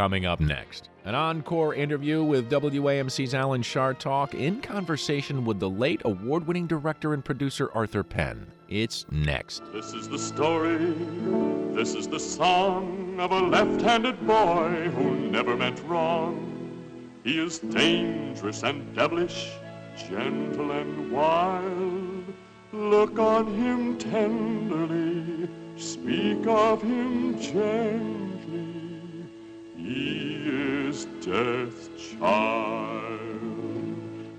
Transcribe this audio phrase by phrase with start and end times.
[0.00, 0.88] coming up next.
[1.04, 7.12] An encore interview with WAMC's Alan Chartock in conversation with the late award winning director
[7.12, 8.50] and producer Arthur Penn.
[8.70, 9.62] It's next.
[9.74, 10.94] This is the story,
[11.74, 16.46] this is the song of a left handed boy who never meant wrong.
[17.22, 19.50] He is dangerous and devilish,
[20.08, 22.24] gentle and wild.
[22.72, 25.46] Look on him tenderly,
[25.76, 28.29] speak of him gently.
[29.92, 31.08] Is
[32.16, 33.20] child.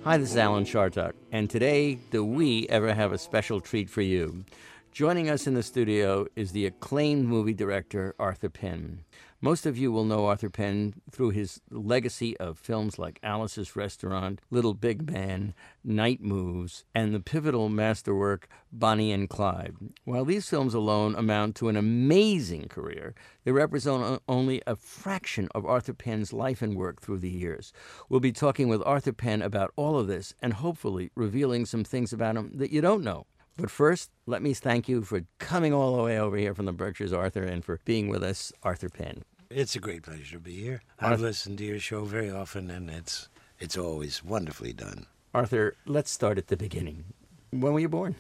[0.06, 4.02] Hi, this is Alan Chartock, and today, do we ever have a special treat for
[4.02, 4.46] you?
[4.94, 9.04] Joining us in the studio is the acclaimed movie director Arthur Penn.
[9.44, 14.40] Most of you will know Arthur Penn through his legacy of films like Alice's Restaurant,
[14.52, 19.74] Little Big Man, Night Moves, and the pivotal masterwork Bonnie and Clyde.
[20.04, 25.66] While these films alone amount to an amazing career, they represent only a fraction of
[25.66, 27.74] Arthur Penn's life and work through the years.
[28.10, 32.14] We'll be talking with Arthur Penn about all of this and hopefully revealing some things
[32.14, 33.26] about him that you don't know.
[33.58, 36.72] But first, let me thank you for coming all the way over here from the
[36.72, 39.24] Berkshires, Arthur, and for being with us, Arthur Penn.
[39.54, 40.82] It's a great pleasure to be here.
[41.00, 43.28] I've listened to your show very often, and it's
[43.60, 45.08] it's always wonderfully done.
[45.34, 47.04] Arthur, let's start at the beginning.
[47.52, 48.16] When were you born?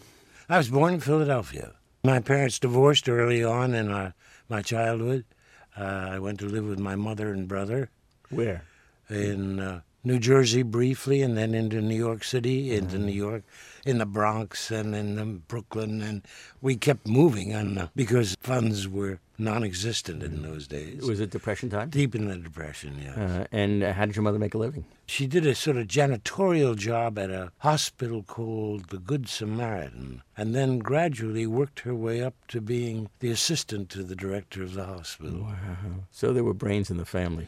[0.49, 1.73] I was born in Philadelphia.
[2.03, 4.11] My parents divorced early on in uh,
[4.49, 5.23] my childhood.
[5.77, 7.89] Uh, I went to live with my mother and brother
[8.29, 8.63] Where?
[9.09, 13.43] in uh, New Jersey briefly, and then into New York City, into New York,
[13.85, 16.21] in the Bronx, and in Brooklyn, and
[16.61, 21.01] we kept moving, and uh, because funds were non-existent in those days.
[21.01, 21.89] Was it Depression time?
[21.89, 23.41] Deep in the Depression, yeah.
[23.41, 24.85] Uh, and uh, how did your mother make a living?
[25.07, 30.53] She did a sort of janitorial job at a hospital called the Good Samaritan, and
[30.53, 34.85] then gradually worked her way up to being the assistant to the director of the
[34.85, 35.47] hospital.
[36.11, 37.47] So there were brains in the family.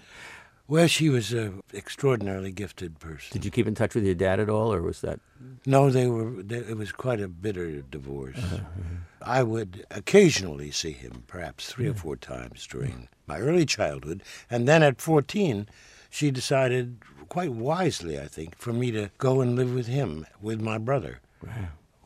[0.67, 3.29] Well, she was an extraordinarily gifted person.
[3.33, 5.19] Did you keep in touch with your dad at all, or was that?
[5.65, 6.41] No, they were.
[6.41, 8.37] They, it was quite a bitter divorce.
[8.37, 8.95] Uh-huh, uh-huh.
[9.21, 14.67] I would occasionally see him, perhaps three or four times during my early childhood, and
[14.67, 15.67] then at fourteen,
[16.09, 20.61] she decided, quite wisely, I think, for me to go and live with him, with
[20.61, 21.19] my brother,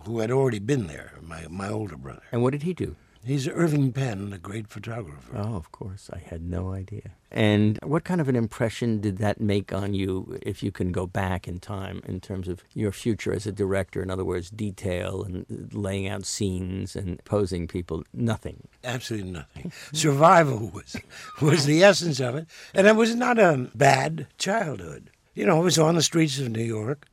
[0.05, 2.23] who had already been there, my my older brother.
[2.31, 2.95] And what did he do?
[3.27, 5.35] He's Irving Penn, the great photographer.
[5.35, 6.09] Oh, of course.
[6.13, 7.11] I had no idea.
[7.29, 11.05] And what kind of an impression did that make on you if you can go
[11.05, 14.01] back in time in terms of your future as a director?
[14.01, 18.05] In other words, detail and laying out scenes and posing people?
[18.13, 18.69] Nothing.
[18.85, 19.73] Absolutely nothing.
[19.91, 20.95] Survival was
[21.41, 25.09] was the essence of it, and it was not a bad childhood.
[25.33, 27.05] You know, it was on the streets of New York.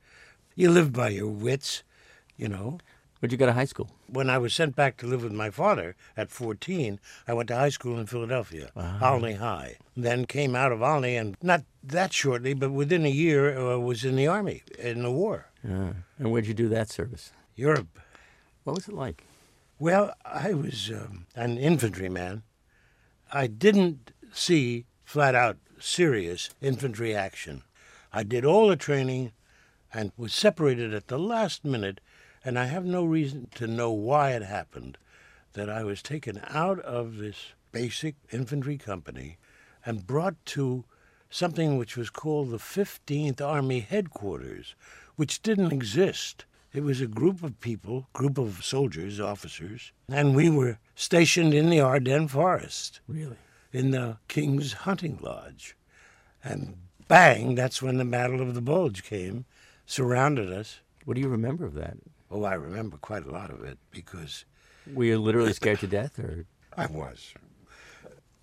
[0.54, 1.82] You lived by your wits.
[2.36, 2.78] You know,
[3.24, 3.88] Where'd you go to high school?
[4.06, 7.56] when I was sent back to live with my father at 14, I went to
[7.56, 8.68] high school in Philadelphia,
[9.00, 9.78] Olney High.
[9.96, 14.04] Then came out of Olney, and not that shortly, but within a year, uh, was
[14.04, 17.32] in the army in the war, Uh, and where'd you do that service?
[17.56, 17.98] Europe.
[18.64, 19.24] What was it like?
[19.78, 22.42] Well, I was um, an infantryman.
[23.32, 27.62] I didn't see flat out serious infantry action.
[28.12, 29.32] I did all the training
[29.94, 32.02] and was separated at the last minute,
[32.44, 34.98] and I have no reason to know why it happened
[35.54, 39.38] that I was taken out of this basic infantry company
[39.86, 40.84] and brought to
[41.30, 44.74] something which was called the 15th Army Headquarters,
[45.16, 46.44] which didn't exist.
[46.72, 51.70] It was a group of people, group of soldiers, officers, and we were stationed in
[51.70, 53.36] the Ardennes forest Really?
[53.72, 55.76] in the King's Hunting Lodge.
[56.42, 56.76] And
[57.08, 59.44] bang, that's when the Battle of the Bulge came,
[59.86, 60.80] surrounded us.
[61.04, 61.96] What do you remember of that?
[62.34, 64.44] Oh, I remember quite a lot of it because
[64.92, 66.46] Were you literally scared to death, or
[66.76, 67.32] I was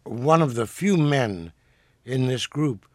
[0.06, 1.52] one of the few men
[2.06, 2.86] in this group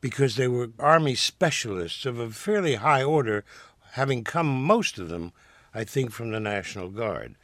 [0.00, 3.44] because they were Army specialists of a fairly high order,
[3.92, 5.32] having come, most of them,
[5.74, 7.36] I think, from the National Guard.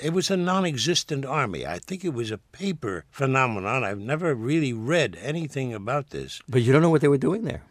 [0.00, 1.66] It was a non existent army.
[1.66, 3.82] I think it was a paper phenomenon.
[3.82, 6.40] I've never really read anything about this.
[6.48, 7.62] but you don't know what they were doing there?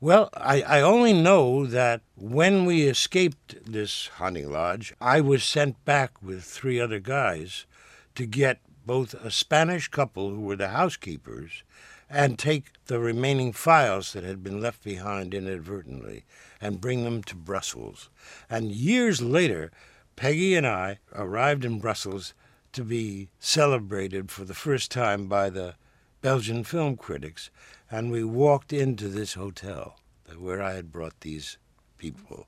[0.00, 5.84] Well, I, I only know that when we escaped this hunting lodge, I was sent
[5.84, 7.66] back with three other guys
[8.14, 11.64] to get both a Spanish couple who were the housekeepers
[12.08, 16.24] and take the remaining files that had been left behind inadvertently
[16.60, 18.08] and bring them to Brussels.
[18.48, 19.72] And years later,
[20.14, 22.34] Peggy and I arrived in Brussels
[22.72, 25.74] to be celebrated for the first time by the
[26.20, 27.50] Belgian film critics,
[27.90, 29.98] and we walked into this hotel
[30.36, 31.56] where I had brought these
[31.96, 32.46] people.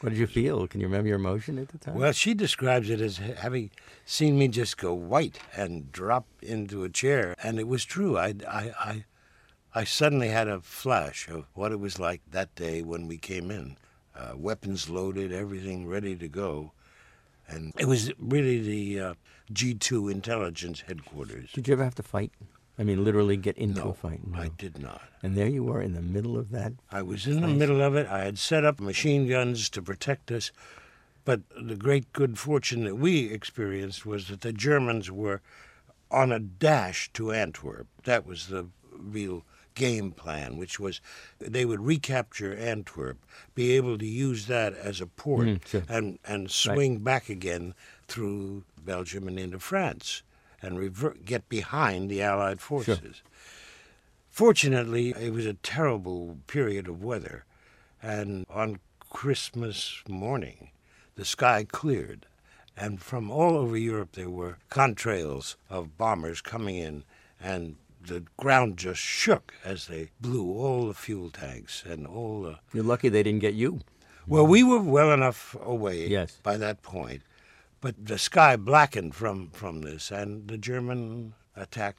[0.00, 0.66] What did you feel?
[0.68, 1.94] Can you remember your emotion at the time?
[1.94, 3.70] Well, she describes it as having
[4.04, 8.18] seen me just go white and drop into a chair, and it was true.
[8.18, 9.04] I, I, I,
[9.74, 13.50] I suddenly had a flash of what it was like that day when we came
[13.50, 13.78] in.
[14.14, 16.72] Uh, weapons loaded, everything ready to go.
[17.48, 19.14] And it was really the uh,
[19.52, 21.50] G2 intelligence headquarters.
[21.52, 22.32] Did you ever have to fight?
[22.78, 24.26] I mean, literally get into no, a fight?
[24.26, 24.38] No.
[24.40, 25.02] I did not.
[25.22, 26.72] And there you were in the middle of that.
[26.90, 28.08] I was in the middle of it.
[28.08, 30.50] I had set up machine guns to protect us.
[31.24, 35.40] But the great good fortune that we experienced was that the Germans were
[36.10, 37.86] on a dash to Antwerp.
[38.04, 39.44] That was the real
[39.74, 41.00] game plan, which was
[41.38, 43.18] they would recapture Antwerp,
[43.54, 45.82] be able to use that as a port, Mm, sure.
[45.88, 47.74] and, and swing back again
[48.06, 50.22] through Belgium and into France
[50.64, 53.22] and revert, get behind the Allied forces.
[54.30, 57.44] Fortunately, it was a terrible period of weather,
[58.02, 58.80] and on
[59.10, 60.70] Christmas morning,
[61.14, 62.26] the sky cleared,
[62.76, 67.04] and from all over Europe there were contrails of bombers coming in,
[67.40, 72.58] and the ground just shook as they blew all the fuel tanks and all the.
[72.72, 73.80] You're lucky they didn't get you.
[74.26, 76.38] Well, we were well enough away Yes.
[76.42, 77.22] by that point,
[77.84, 81.96] but the sky blackened from, from this, and the German attack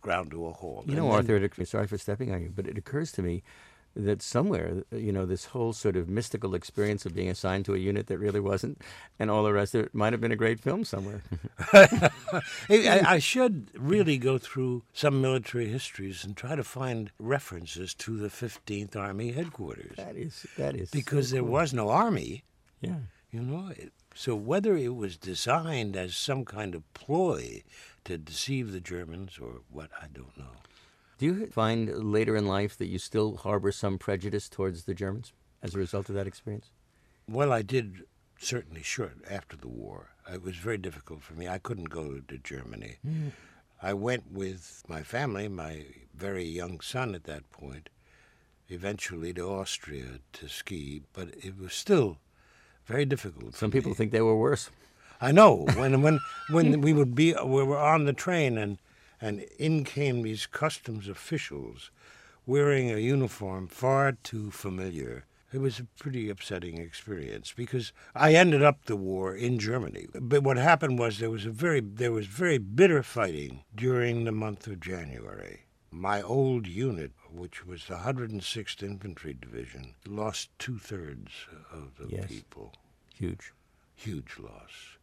[0.00, 0.88] ground to a halt.
[0.88, 3.42] You know, then- Arthur, it, sorry for stepping on you, but it occurs to me
[3.94, 7.78] that somewhere, you know, this whole sort of mystical experience of being assigned to a
[7.78, 8.80] unit that really wasn't,
[9.18, 11.22] and all the rest of it, might have been a great film somewhere.
[11.72, 12.10] I,
[13.06, 18.28] I should really go through some military histories and try to find references to the
[18.28, 20.90] 15th Army headquarters that is, that is.
[20.90, 21.52] because so there cool.
[21.52, 22.44] was no army,
[22.80, 22.96] Yeah.
[23.30, 23.68] you know.
[23.76, 27.62] It, so whether it was designed as some kind of ploy
[28.04, 30.56] to deceive the Germans or what, I don't know.
[31.18, 35.32] Do you find later in life that you still harbor some prejudice towards the Germans
[35.62, 36.70] as a result of that experience?
[37.28, 38.04] Well, I did
[38.38, 40.10] certainly short after the war.
[40.32, 41.48] It was very difficult for me.
[41.48, 42.96] I couldn't go to Germany.
[43.02, 43.28] Hmm.
[43.80, 47.88] I went with my family, my very young son at that point,
[48.68, 52.18] eventually to Austria to ski, but it was still
[52.86, 53.54] very difficult.
[53.54, 53.96] Some people me.
[53.96, 54.70] think they were worse.
[55.20, 56.20] I know when when
[56.50, 58.78] when we would be we were on the train and
[59.20, 61.90] and in came these customs officials
[62.44, 65.24] wearing a uniform far too familiar.
[65.52, 70.06] It was a pretty upsetting experience because I ended up the war in Germany.
[70.14, 74.32] But what happened was there was a very there was very bitter fighting during the
[74.32, 75.66] month of January.
[75.94, 81.30] My old unit, which was the 106th Infantry Division, lost two thirds
[81.70, 82.28] of the Yes.
[82.28, 82.74] people
[83.14, 83.52] Huge.
[83.94, 84.96] huge loss.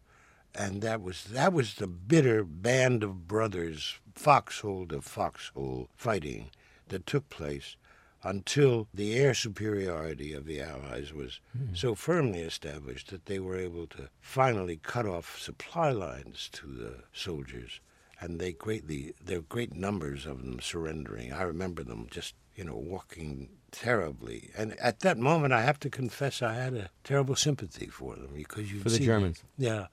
[0.55, 6.49] And that was that was the bitter band of brothers, foxhole to foxhole fighting
[6.87, 7.77] that took place
[8.23, 11.75] until the air superiority of the Allies was hmm.
[11.75, 17.03] so firmly established that they were able to finally cut off supply lines to the
[17.13, 17.79] soldiers.
[18.21, 21.31] And they greatly, there were great numbers of them surrendering.
[21.31, 24.49] I remember them just, you know, walking terribly.
[24.57, 28.31] And at that moment, I have to confess, I had a terrible sympathy for them
[28.35, 29.43] because you For the Germans.
[29.57, 29.87] yeah,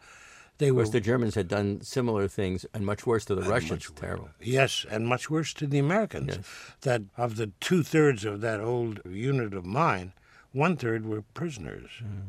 [0.59, 3.43] they Of were course, the Germans had done similar things and much worse to the
[3.43, 3.89] Russians.
[3.91, 3.95] much.
[4.01, 4.31] Terrible.
[4.41, 6.37] Yes, and much worse to the Americans.
[6.37, 6.47] Yes.
[6.81, 10.15] That of the two thirds of that old unit of mine,
[10.53, 11.91] one third were prisoners.
[12.03, 12.23] Mm.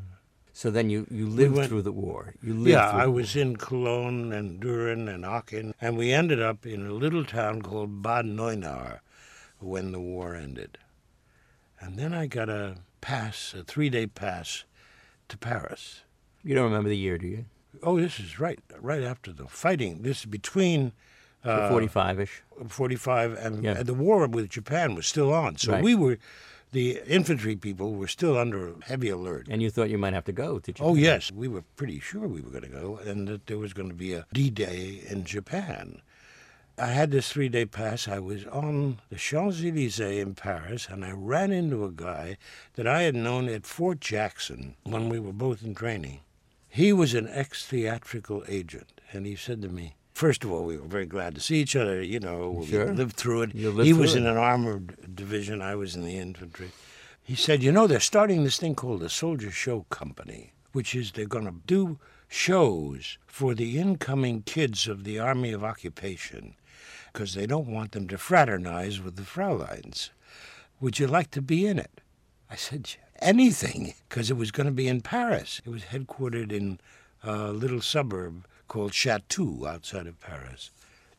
[0.57, 2.33] So then you, you lived went- through the war.
[2.42, 6.65] You lived Yeah, I was in Cologne and Düren and Aachen, and we ended up
[6.65, 9.01] in a little town called Bad Neuenahr
[9.59, 10.79] when the war ended.
[11.79, 14.63] And then I got a pass, a three-day pass
[15.29, 16.01] to Paris.
[16.43, 17.46] You don't remember the year, do you?
[17.84, 20.01] Oh, this is right, right after the fighting.
[20.01, 20.91] This is between
[21.46, 22.41] uh, 45 ish.
[22.67, 23.77] 45 and, Yeah.
[23.77, 25.58] and the war with Japan was still on.
[25.58, 25.84] So Right.
[25.84, 26.17] we were,
[26.77, 29.48] the infantry people were still under heavy alert.
[29.50, 30.88] And you thought you might have to go to Japan.
[30.88, 33.74] Oh, yes, we were pretty sure we were going to go and that there was
[33.74, 36.03] going to be a D Day in Japan.
[36.77, 38.07] I had this three day pass.
[38.07, 42.38] I was on the Champs Elysees in Paris and I ran into a guy
[42.75, 46.19] that I had known at Fort Jackson when we were both in training.
[46.69, 50.77] He was an ex theatrical agent and he said to me, First of all, we
[50.77, 52.01] were very glad to see each other.
[52.01, 52.88] You know, Sure.
[52.88, 53.53] we lived through it.
[53.53, 54.21] Lived he through was it.
[54.21, 55.62] in an armored division.
[55.62, 56.71] I was in the infantry.
[57.21, 61.12] He said, You know, they're starting this thing called the Soldier Show Company, which is
[61.12, 66.55] they're going to do shows for the incoming kids of the Army of Occupation
[67.13, 70.09] because they don't want them to fraternize with the Frauleins.
[70.79, 72.01] Would you like to be in it?
[72.50, 75.62] I said, Anything, because it was going to be in Paris.
[75.63, 76.79] It was headquartered in
[77.24, 78.47] a little suburb
[78.77, 80.69] called Chatou outside of Paris.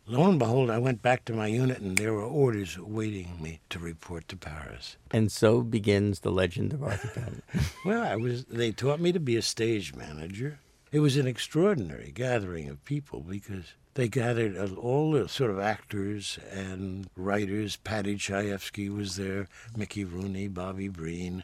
[0.06, 3.58] Lo and behold, I went back to my unit and there were orders awaiting me
[3.70, 4.96] to report to Paris.
[5.10, 7.42] And so begins the legend of Arthur Penn.
[7.84, 10.60] Well, I was they taught me to be a stage manager.
[10.92, 16.38] It was an extraordinary gathering of people because They gathered all the sort of actors
[16.52, 17.74] and writers.
[17.74, 21.42] Paddy Chayefsky was there, Mickey Rooney, Bobby Breen,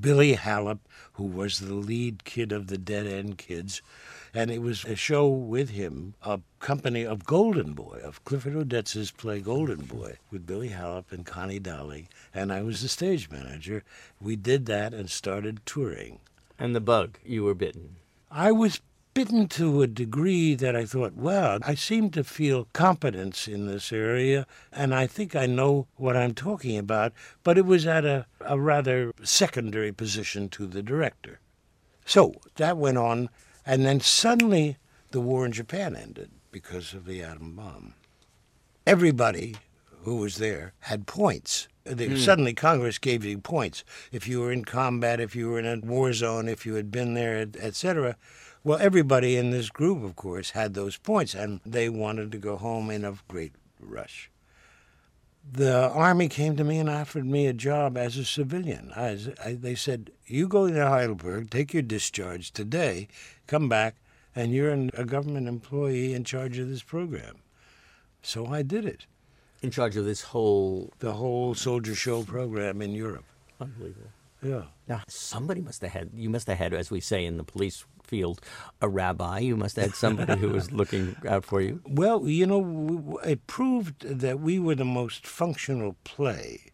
[0.00, 0.80] Billy Hallop,
[1.12, 3.82] who was the lead kid of the Dead End Kids.
[4.34, 9.10] And it was a show with him, a company of Golden Boy, of Clifford Odets's
[9.10, 9.96] play Golden mm-hmm.
[9.98, 12.08] Boy, with Billy Hallop and Connie Dowling.
[12.34, 13.84] And I was the stage manager.
[14.20, 16.20] We did that and started touring.
[16.58, 17.96] And the bug, you were bitten.
[18.30, 18.80] I was
[19.14, 23.92] bitten to a degree that I thought, well, I seem to feel competence in this
[23.92, 27.12] area, and I think I know what I'm talking about,
[27.44, 31.40] but it was at a, a rather secondary position to the director.
[32.06, 33.28] So that went on,
[33.64, 34.76] and then suddenly
[35.10, 37.94] the war in Japan ended because of the atom bomb.
[38.86, 39.56] Everybody
[40.02, 41.68] who was there had points.
[41.84, 42.16] They, hmm.
[42.16, 45.84] Suddenly, Congress gave you points if you were in combat, if you were in a
[45.84, 48.16] war zone, if you had been there, etc.
[48.64, 52.56] Well, everybody in this group, of course, had those points, and they wanted to go
[52.56, 54.30] home in a great rush.
[55.50, 58.92] The Army came to me and offered me a job as a civilian.
[58.94, 63.08] I, I, they said, You go to Heidelberg, take your discharge today,
[63.52, 63.96] come back,
[64.34, 67.36] and you're an, a government employee in charge of this program.
[68.22, 69.06] So I did it,
[69.60, 70.90] In charge of this whole.
[71.00, 73.26] the whole soldier show program in Europe.
[73.60, 74.10] Unbelievable.
[74.42, 74.62] Yeah.
[74.88, 77.84] Now, somebody must have had, you must have had, as we say in the police
[78.02, 78.40] field,
[78.80, 79.38] a rabbi.
[79.40, 81.80] You must have had somebody who was looking out for you.
[81.86, 86.71] Well, you know, it proved that we were the most functional play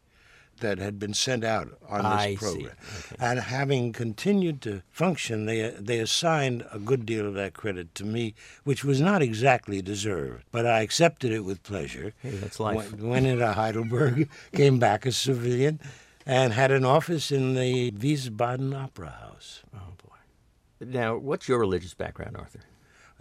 [0.60, 2.72] that had been sent out on this I program.
[2.98, 3.16] Okay.
[3.18, 8.04] And having continued to function, they they assigned a good deal of that credit to
[8.04, 8.34] me,
[8.64, 12.12] which was not exactly deserved, but I accepted it with pleasure.
[12.22, 12.92] Hey, that's life.
[12.92, 15.80] Went, went into Heidelberg, came back a civilian,
[16.26, 19.62] and had an office in the Wiesbaden Opera House.
[19.74, 20.86] Oh, boy.
[20.86, 22.60] Now, what's your religious background, Arthur?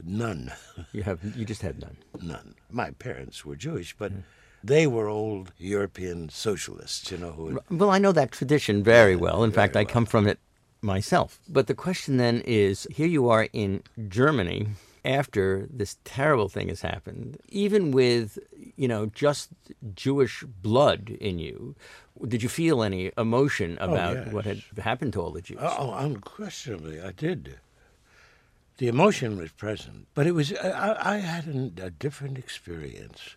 [0.03, 0.51] None.
[0.91, 1.97] You have, you just had none.
[2.21, 2.55] none.
[2.69, 4.19] My parents were Jewish, but hmm.
[4.67, 9.15] They were old European socialists, you know, who had, Well, I know that tradition very
[9.15, 9.43] well.
[9.43, 10.39] In fact, I come from it
[10.81, 11.39] myself.
[11.49, 14.67] But the question then is here you are in Germany
[15.03, 18.37] after this terrible thing has happened, even with,
[18.75, 19.49] you know, just
[19.95, 21.75] Jewish blood in you.
[22.27, 25.59] Did you feel any emotion oh, about what had happened to all the Jews?
[25.61, 27.57] oh, unquestionably, I did.
[28.77, 33.35] The emotion was present, but it was I, I I had an, a different experience.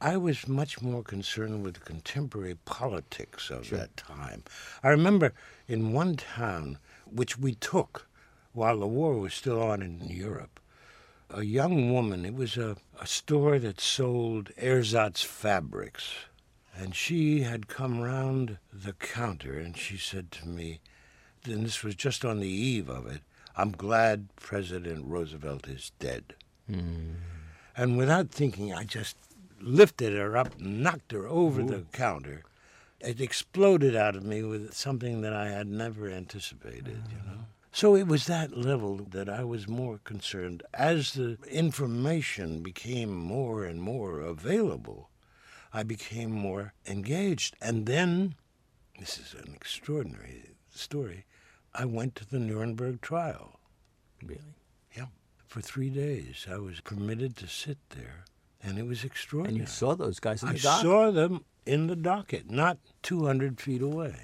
[0.00, 4.42] I was much more concerned with the contemporary politics of that time.
[4.82, 5.32] I remember
[5.66, 8.06] in one town, which we took
[8.52, 10.60] while the war was still on in Europe,
[11.30, 16.10] a young woman, it was a, a store that sold ersatz fabrics.
[16.74, 20.80] And she had come round the counter and she said to me,
[21.44, 23.22] and this was just on the eve of it,
[23.56, 26.34] I'm glad President Roosevelt is dead.
[26.70, 27.12] Hmm.
[27.76, 29.16] And without thinking, I just
[29.60, 32.42] lifted her up, knocked her over the counter.
[33.00, 37.34] It exploded out of me with something that I had never anticipated, you know.
[37.34, 37.42] Uh-huh.
[37.72, 40.62] So it was that level that I was more concerned.
[40.72, 45.10] As the information became more and more available,
[45.74, 47.54] I became more engaged.
[47.60, 48.34] And then,
[48.98, 51.26] this is an extraordinary story,
[51.74, 53.60] I went to the Nuremberg trial.
[54.22, 54.56] Really?
[54.96, 55.08] Yeah.
[55.46, 58.24] For three days, I was permitted to sit there,
[58.66, 59.60] and it was extraordinary.
[59.60, 60.78] And you saw those guys in I the dock?
[60.78, 64.14] I saw them in the docket, not 200 feet away.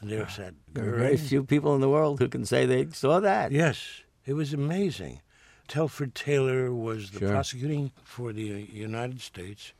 [0.00, 2.66] And there sat ah, There are very few people in the world who can say
[2.66, 3.52] they saw that.
[3.52, 5.20] Yes, it was amazing.
[5.68, 7.30] Telford Taylor was the Sure.
[7.30, 9.72] prosecuting for the United States.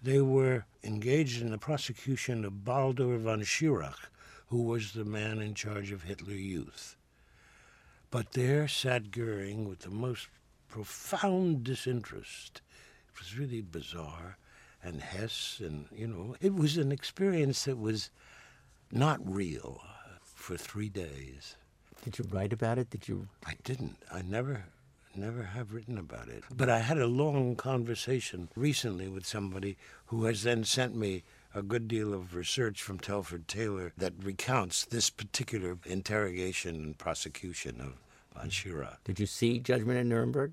[0.00, 4.10] They were engaged in the prosecution of Baldur von Schirach,
[4.48, 6.96] who was the man in charge of Hitler Youth.
[8.10, 10.28] But there sat Goering with the most
[10.68, 12.60] profound disinterest.
[13.14, 14.38] It was really bizarre.
[14.82, 18.10] And Hess, and, you know, it was an experience that was
[18.92, 19.80] not real
[20.22, 21.56] for three days.
[22.02, 22.90] Did you write about it?
[22.90, 23.28] Did you?
[23.46, 23.96] I didn't.
[24.12, 24.66] I never,
[25.16, 26.44] never have written about it.
[26.54, 31.22] But I had a long conversation recently with somebody who has then sent me
[31.54, 37.80] a good deal of research from Telford Taylor that recounts this particular interrogation and prosecution
[37.80, 37.94] of mm.
[38.34, 39.02] von Schirach.
[39.04, 40.52] Did you see Judgment in Nuremberg?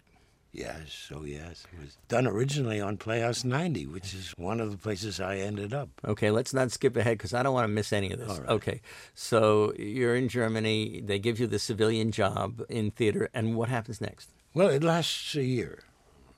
[0.53, 1.65] Yes, oh yes.
[1.72, 5.74] It was done originally on Playhouse 90, which is one of the places I ended
[5.74, 5.89] up.
[6.05, 8.41] Okay, let's not skip ahead because I don't want to miss any of this.
[8.50, 8.81] Okay,
[9.13, 11.01] so you're in Germany.
[11.03, 14.31] They give you the civilian job in theater, and what happens next?
[14.53, 15.84] Well, it lasts a year,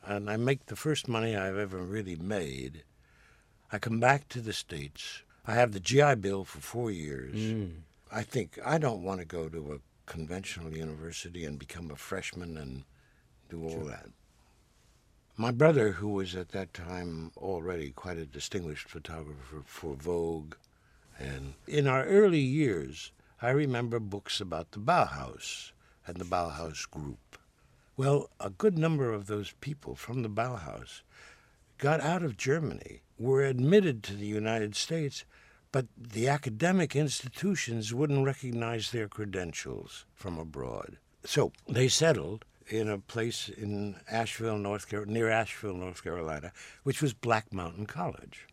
[0.05, 2.83] and I make the first money I've ever really made.
[3.71, 5.23] I come back to the States.
[5.47, 7.35] I have the GI Bill for four years.
[7.35, 7.71] Mm.
[8.11, 12.57] I think I don't want to go to a conventional university and become a freshman
[12.57, 12.83] and
[13.53, 14.09] do all that.
[15.37, 20.55] My brother, who was at that time already quite a distinguished photographer for Vogue,
[21.19, 25.71] and in our early years, I remember books about the Bauhaus
[26.07, 27.37] and the Bauhaus group.
[27.95, 31.01] Well, a good number of those people from the Bauhaus
[31.77, 35.25] got out of Germany, were admitted to the United States,
[35.71, 40.97] but the academic institutions wouldn't recognize their credentials from abroad.
[41.25, 46.51] So they settled in a place in Asheville, North Carolina, near Asheville, North Carolina,
[46.83, 48.47] which was Black Mountain College.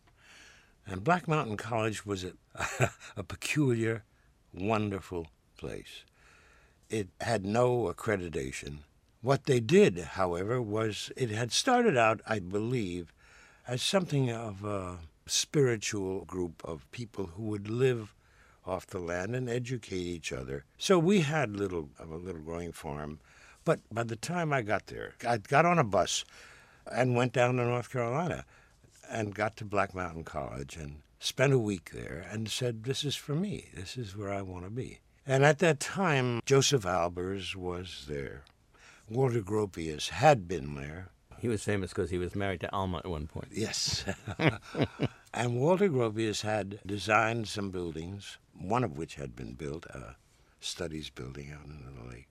[0.85, 2.33] And Black Mountain College was a,
[3.17, 4.03] a peculiar,
[4.53, 5.27] wonderful
[5.57, 6.03] place.
[6.89, 8.79] It had no accreditation.
[9.21, 13.13] What they did, however, was it had started out, I believe,
[13.67, 18.13] as something of a spiritual group of people who would live
[18.65, 20.65] off the land and educate each other.
[20.77, 23.19] So we had little of a little growing farm
[23.65, 26.25] but by the time I got there, I got on a bus
[26.91, 28.45] and went down to North Carolina
[29.09, 33.15] and got to Black Mountain College and spent a week there and said, This is
[33.15, 33.69] for me.
[33.73, 34.99] This is where I want to be.
[35.25, 38.43] And at that time, Josef Albers was there.
[39.07, 41.09] Walter Gropius had been there.
[41.39, 43.49] He was famous because he was married to Alma at one point.
[43.51, 44.05] Yes.
[45.33, 50.15] and Walter Gropius had designed some buildings, one of which had been built, a
[50.59, 52.27] studies building out in the lake.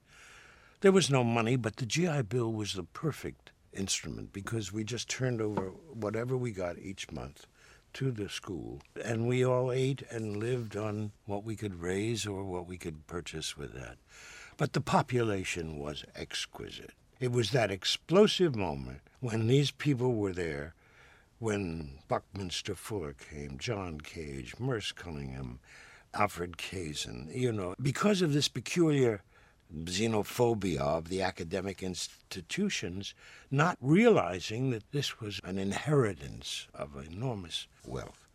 [0.80, 5.10] There was no money, but the GI Bill was the perfect instrument because we just
[5.10, 7.46] turned over whatever we got each month
[7.92, 12.44] to the school, and we all ate and lived on what we could raise or
[12.44, 13.98] what we could purchase with that.
[14.56, 16.92] But the population was exquisite.
[17.18, 20.72] It was that explosive moment when these people were there,
[21.40, 25.60] when Buckminster Fuller came, John Cage, Merce Cunningham,
[26.14, 29.20] Alfred Kazin, you know, because of this peculiar
[29.84, 33.14] xenophobia of the academic institutions,
[33.50, 38.26] not realizing that this was an inheritance of enormous wealth.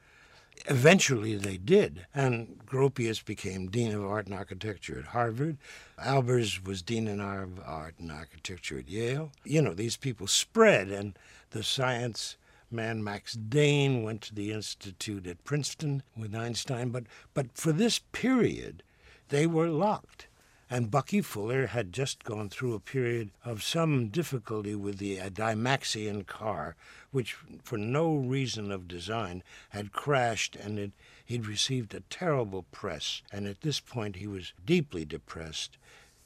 [0.67, 5.57] Eventually they did, and Gropius became Dean of Art and Architecture at Harvard.
[5.99, 9.31] Albers was Dean of Art and Architecture at Yale.
[9.43, 11.17] You know, these people spread, and
[11.51, 12.37] the science
[12.71, 17.99] man Max Dehn went to the Institute at Princeton with Einstein, but, but for this
[17.99, 18.81] period,
[19.29, 20.27] they were locked.
[20.69, 26.25] And Bucky Fuller had just gone through a period of some difficulty with the Dymaxion
[26.25, 26.75] car,
[27.11, 30.91] which, for no reason of design, had crashed and it,
[31.23, 33.21] he'd received a terrible press.
[33.31, 35.77] And at this point, he was deeply depressed.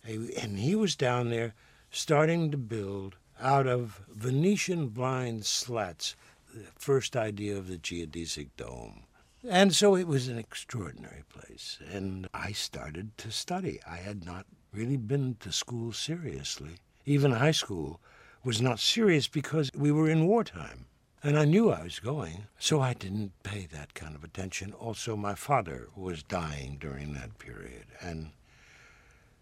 [0.05, 1.53] And he was down there
[1.91, 6.15] starting to build out of Venetian blind slats
[6.53, 9.03] the first idea of the geodesic dome.
[9.47, 11.79] And so it was an extraordinary place.
[11.91, 13.79] And I started to study.
[13.89, 16.77] I had not really been to school seriously.
[17.05, 18.01] Even high school
[18.43, 20.85] was not serious because we were in wartime.
[21.21, 24.71] And I knew I was going, so I didn't pay that kind of attention.
[24.71, 28.31] Also, my father was dying during that period, and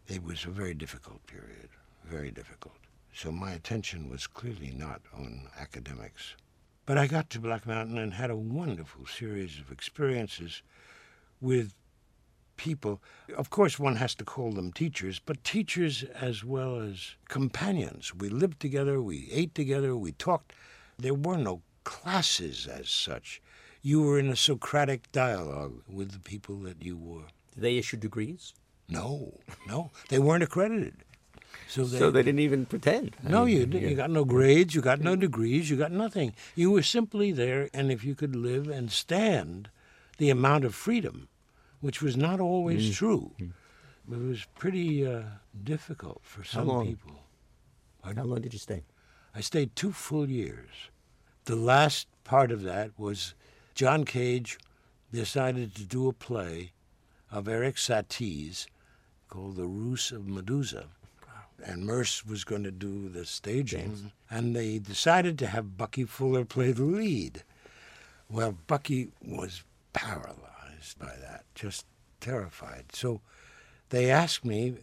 [0.07, 1.69] it was a very difficult period,
[2.03, 2.77] very difficult.
[3.13, 6.35] So my attention was clearly not on academics.
[6.87, 10.63] But I got to Black Mountain and had a wonderful series of experiences
[11.41, 11.73] with
[12.55, 13.01] people.
[13.35, 18.15] Of course, one has to call them teachers, but teachers as well as companions.
[18.15, 20.53] We lived together, we ate together, we talked.
[20.97, 23.41] There were no classes as such.
[23.81, 27.25] You were in a Socratic dialogue with the people that you were.
[27.53, 28.53] Did they issue degrees?
[28.87, 29.91] No, no.
[30.07, 31.03] They weren't accredited.
[31.67, 33.15] So they, so they didn't even pretend.
[33.23, 36.33] No, I mean, you you got no grades, you got no degrees, you got nothing.
[36.55, 39.69] You were simply there, and if you could live and stand
[40.17, 41.27] the amount of freedom,
[41.81, 42.93] which was not always mm.
[42.95, 43.51] true, mm.
[44.11, 45.23] it was pretty uh,
[45.63, 47.23] difficult for some How people.
[48.03, 48.83] How long did you stay?
[49.35, 50.89] I stayed two full years.
[51.45, 53.35] The last part of that was
[53.75, 54.57] John Cage
[55.13, 56.71] decided to do a play
[57.31, 58.67] of Eric Satie's
[59.27, 60.87] called The Ruse of Medusa
[61.63, 66.45] and Merce was going to do the staging, and they decided to have Bucky Fuller
[66.45, 67.43] play the lead.
[68.29, 71.85] Well, Bucky was paralyzed by that, just
[72.19, 72.85] terrified.
[72.93, 73.21] So
[73.89, 74.75] they asked me,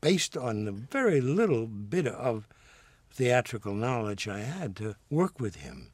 [0.00, 2.48] based on the very little bit of
[3.10, 5.92] theatrical knowledge I had, to work with him.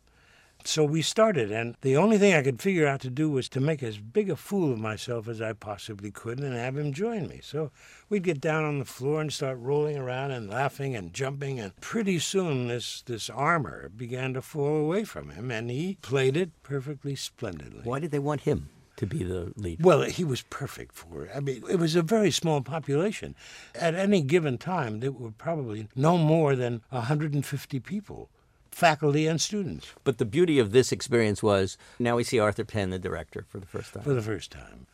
[0.66, 3.60] So we started, and the only thing I could figure out to do was to
[3.60, 7.28] make as big a fool of myself as I possibly could and have him join
[7.28, 7.40] me.
[7.42, 7.70] So
[8.08, 11.78] we'd get down on the floor and start rolling around and laughing and jumping, and
[11.82, 16.50] pretty soon this, this armor began to fall away from him, and he played it
[16.62, 17.82] perfectly splendidly.
[17.84, 18.70] Why did they want him?
[18.96, 19.82] to be the lead?
[19.82, 21.30] Well, he was perfect for it.
[21.34, 23.34] I mean, it was a very small population.
[23.74, 28.30] At any given time, there were probably no more than 150 people
[28.74, 32.90] faculty and students But the beauty of this experience was now we see Arthur Penn,
[32.90, 34.02] the director, for the first time.
[34.02, 34.86] for the first time.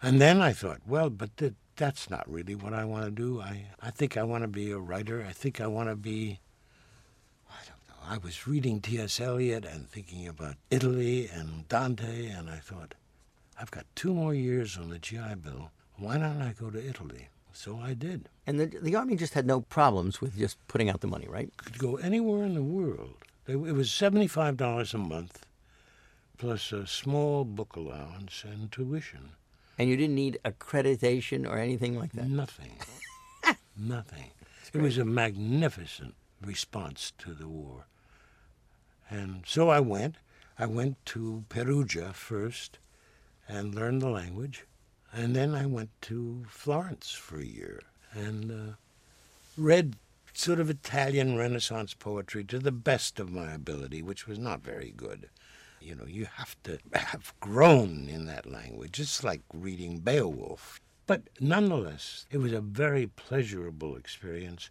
[0.00, 3.40] And then I thought, well, but th- that's not really what I want to do.
[3.40, 5.24] I, I think I want to be a writer.
[5.28, 6.38] I think I want to be.
[7.50, 8.14] I don't know.
[8.14, 9.20] I was reading T.S.
[9.20, 12.94] Eliot and thinking about Italy and Dante, and I thought,
[13.60, 15.70] I've got two more years on the GI Bill.
[15.96, 17.28] Why don't I go to Italy?
[17.52, 18.28] So I did.
[18.46, 21.50] And the, the Army just had no problems with just putting out the money, right?
[21.56, 23.14] Could go anywhere in the world.
[23.46, 25.46] It was seventy-five dollars a month,
[26.36, 29.30] plus a small book allowance and tuition.
[29.78, 32.26] And you didn't need accreditation or anything like that.
[32.28, 32.76] Nothing.
[33.76, 34.32] Nothing.
[34.74, 37.86] It was a magnificent response to the war.
[39.08, 40.16] And so I went.
[40.58, 42.78] I went to Perugia first
[43.48, 44.66] and learned the language.
[45.12, 47.80] And then I went to Florence for a year
[48.12, 48.74] and uh,
[49.56, 49.96] read
[50.34, 54.92] sort of Italian Renaissance poetry to the best of my ability, which was not very
[54.96, 55.30] good.
[55.80, 59.00] You know, you have to have grown in that language.
[59.00, 60.80] It's like reading Beowulf.
[61.06, 64.70] But nonetheless, it was a very pleasurable experience.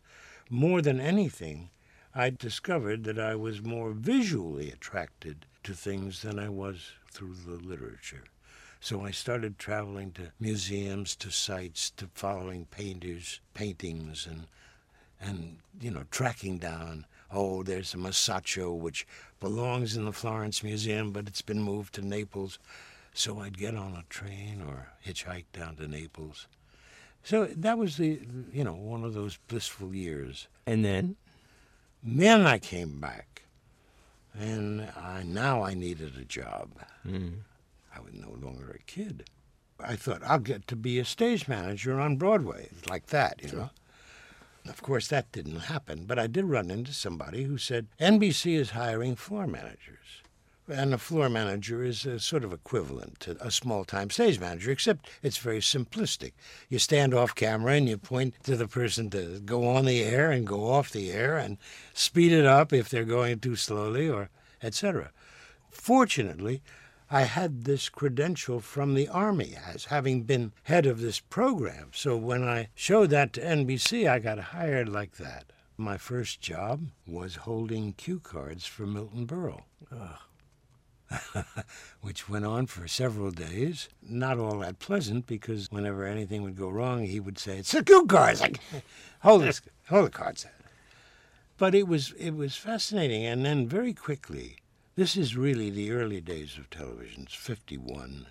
[0.50, 1.70] More than anything,
[2.14, 7.58] I discovered that I was more visually attracted to things than I was through the
[7.58, 8.24] literature.
[8.80, 14.48] So I started traveling to museums, to sites, to following painters' paintings, and
[15.20, 17.06] and you know tracking down.
[17.32, 19.06] Oh, there's a Masaccio which
[19.40, 22.60] belongs in the Florence Museum, but it's been moved to Naples.
[23.14, 26.48] So I'd get on a train or hitchhike down to Naples.
[27.24, 28.22] So that was the
[28.54, 30.48] you know one of those blissful years.
[30.66, 31.16] And then
[32.04, 33.44] Then I came back,
[34.34, 36.70] and I, now I needed a job.
[37.04, 37.30] Hmm.
[37.98, 39.28] I was no longer a kid.
[39.80, 43.70] I thought I'll get to be a stage manager on Broadway, like that, you know.
[44.68, 48.72] Of course, that didn't happen, but I did run into somebody who said NBC is
[48.72, 50.22] hiring floor managers.
[50.68, 54.70] And a floor manager is a sort of equivalent to a small time stage manager,
[54.70, 56.34] except it's very simplistic.
[56.68, 60.30] You stand off camera and you point to the person to go on the air
[60.30, 61.58] and go off the air and
[61.94, 64.30] speed it up if they're going too slowly or
[64.62, 65.12] etc.
[65.70, 66.62] Fortunately,
[67.10, 71.92] I had this credential from the Army as having been head of this program.
[71.94, 75.46] So when I showed that to NBC, I got hired like that.
[75.78, 79.64] My first job was holding cue cards for Milton Berle.
[82.02, 83.88] which went on for several days.
[84.02, 87.84] Not all that pleasant because whenever anything would go wrong, he would say, "It's the
[87.84, 88.42] cue cards.
[88.42, 88.60] Like,
[89.22, 90.46] hold this, hold the cards."
[91.58, 94.58] But it was it was fascinating, and then very quickly,
[94.98, 97.24] this is really the early days of television.
[97.24, 98.26] It's 51,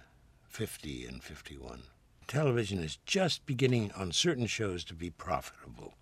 [0.49, 1.85] 50, and 51.
[2.27, 5.95] Television is just beginning on certain shows to be profitable.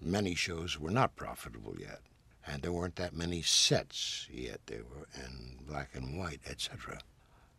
[0.00, 2.02] Many shows were not profitable yet
[2.48, 4.60] and there weren't that many sets yet.
[4.66, 7.00] They were in black and white, etc.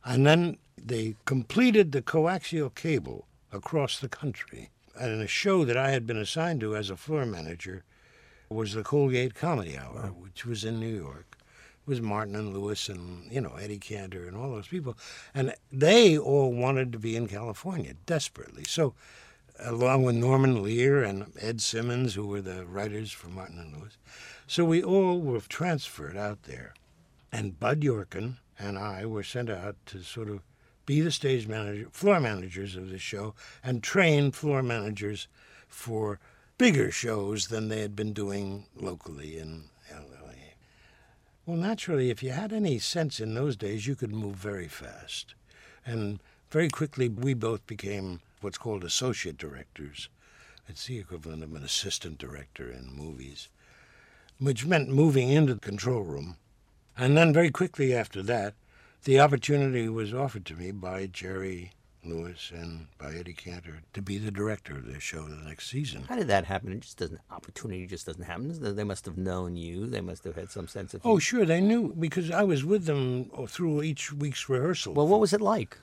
[0.04, 4.72] And then they completed the coaxial cable across the country.
[5.00, 7.84] And a show that I had been assigned to as a floor manager
[8.50, 11.29] was the Colgate Comedy Hour, which was in New York.
[11.90, 14.96] Was Martin and Lewis and you know Eddie Cantor and all those people,
[15.34, 18.64] and they all wanted to be in California desperately.
[18.64, 18.94] So
[19.60, 23.98] along with Norman Lear and Ed Simmons, who were the writers for Martin and Lewis.
[24.48, 26.74] So we all were transferred out there.
[27.32, 30.42] And Bud Yorkin and I were sent out to sort of
[30.86, 35.28] be the stage manager, floor managers of the show, and train floor managers
[35.68, 36.20] for
[36.58, 39.66] bigger shows than they had been doing locally in.
[41.50, 45.34] Well, naturally, if you had any sense in those days, you could move very fast.
[45.84, 46.20] And
[46.52, 50.10] very quickly, we both became what's called associate directors.
[50.68, 53.48] It's the equivalent of an assistant director in movies,
[54.38, 56.38] which meant moving into the control room.
[56.96, 58.54] And then, very quickly after that,
[59.06, 61.72] the opportunity was offered to me by Jerry
[62.04, 66.04] Lewis and by Eddie Cantor to be the director of the show the next season.
[66.08, 66.72] how did that happen?
[66.72, 68.76] It just doesn't opportunity just doesn't happen.
[68.76, 69.86] They must have known you.
[69.88, 71.02] They must have had some sense of.
[71.04, 71.20] Oh, you.
[71.20, 74.94] sure, they knew because I was with them through each week's rehearsal.
[74.94, 75.78] well, what was it like?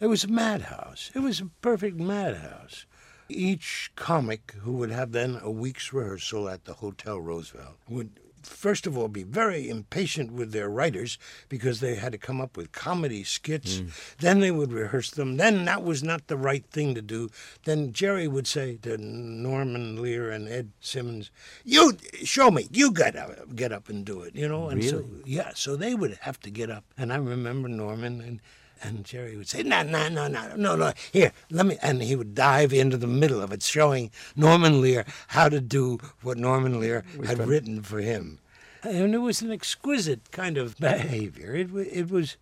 [0.00, 1.10] It was a madhouse.
[1.14, 2.86] It was a perfect madhouse.
[3.28, 8.86] Each comic who would have then a week's rehearsal at the Hotel Roosevelt would, first
[8.86, 12.72] of all, be very impatient with their writers because they had to come up with
[12.72, 13.78] comedy skits.
[13.78, 13.86] Hmm.
[14.18, 15.36] Then they would rehearse them.
[15.36, 17.30] Then that was not the right thing to do.
[17.64, 21.30] Then Jerry would say to Norman Lear and Ed Simmons,
[21.64, 22.68] "You show me.
[22.70, 24.68] You get up, get up and do it." You know.
[24.68, 25.22] And so Really?
[25.26, 26.84] yeah, so they would have to get up.
[26.96, 28.40] And I remember Norman and
[28.84, 32.14] and Jerry would say, no, no, no, no, no, no, here, let me, and he
[32.14, 36.78] would dive into the middle of it, showing Norman Lear how to do what Norman
[36.80, 38.38] Lear had written for him.
[38.82, 41.54] and it was an exquisite kind of behavior.
[41.54, 42.36] It, it was,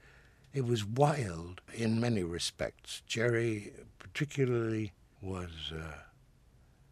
[0.52, 3.02] it was wild in many respects.
[3.06, 5.72] Jerry, particularly, was.
[5.72, 5.98] Uh,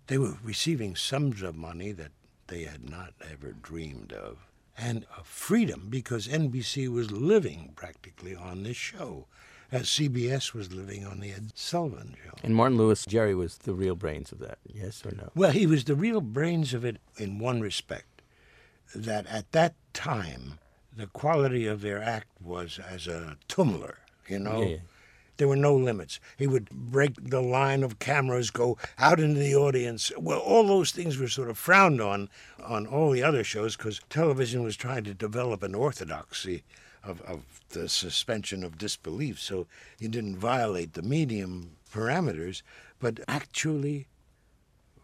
[0.07, 2.11] they were receiving sums of money that
[2.49, 4.39] they had not ever dreamed of,
[4.77, 10.73] and uh, freedom because NBC was living practically on this show uh, as CBS was
[10.73, 12.33] living on the Ed Sullivan show.
[12.43, 15.31] And Martin Lewis, Jerry was the real brains of that, yes or no?
[15.35, 18.23] Well, he was the real brains of it in one respect
[18.95, 20.59] that at that time,
[20.97, 24.63] the quality of their act was as a tumbler, you know?
[24.63, 24.77] Yeah, yeah.
[25.41, 26.21] There were no limits.
[26.37, 30.13] He would break the line of cameras, go out into the audience.
[30.19, 32.29] Well, all those things were sort of frowned on
[32.63, 36.63] on all the other shows because television was trying to develop an orthodoxy
[37.03, 39.67] of, of the suspension of disbelief, so
[39.99, 42.61] you didn't violate the medium parameters.
[42.99, 44.09] But actually,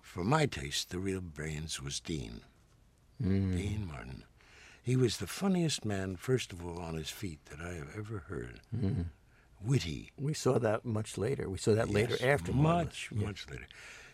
[0.03, 2.43] for my taste, the real brains was Dean.
[3.25, 3.57] Mm.
[3.57, 4.25] Dean Martin.
[4.83, 8.25] He was the funniest man, first of all, on his feet that I have ever
[8.29, 8.61] heard.
[8.77, 9.07] Mm.
[9.65, 10.13] Witty.
[10.19, 11.49] We saw that much later.
[11.49, 13.11] We saw that later after much.
[13.13, 13.27] Yeah.
[13.27, 13.67] much later.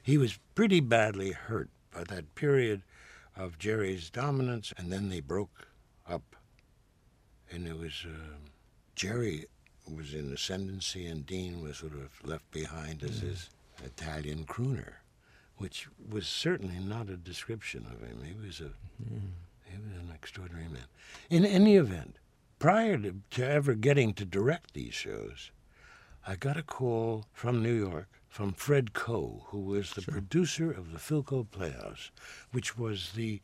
[0.03, 2.83] He was pretty badly hurt by that period
[3.37, 5.69] of Jerry's dominance, and then they broke
[6.09, 6.37] up.
[7.51, 8.37] And it was uh,
[8.95, 9.47] Jerry
[9.95, 13.51] was in ascendancy, and Dean was sort of left behind as his
[13.85, 14.95] Italian crooner,
[15.57, 18.23] which was certainly not a description of him.
[18.25, 18.71] He was a
[19.71, 20.85] he was an extraordinary man.
[21.31, 22.17] In any event,
[22.63, 25.51] prior to, to ever getting to direct these shows,
[26.25, 30.93] I got a call from New York from Fred Coe, who was the producer of
[30.93, 32.13] the Philco Playhouse,
[32.53, 33.41] which was the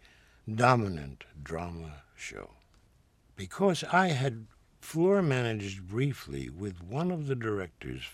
[0.54, 2.50] dominant drama show.
[3.34, 4.46] Because I had
[4.80, 8.04] floor managed briefly with one of the directors,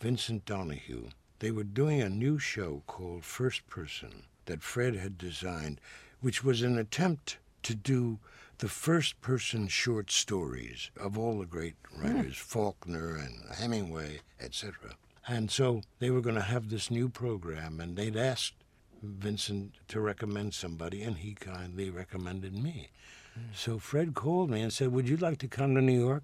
[0.00, 5.80] Vincent Donehue, they were doing a new show called First Person that Fred had designed,
[6.20, 8.18] which was an attempt to do
[8.62, 12.44] the first person short stories of all the great writers, hmm.
[12.44, 14.94] Faulkner and Hemingway, etc.
[15.26, 18.54] And so they were going to have this new program, and they'd asked
[19.02, 22.90] Vincent to recommend somebody, and he kindly recommended me.
[23.34, 23.40] Hmm.
[23.52, 26.22] So Fred called me and said, Would you like to come to New York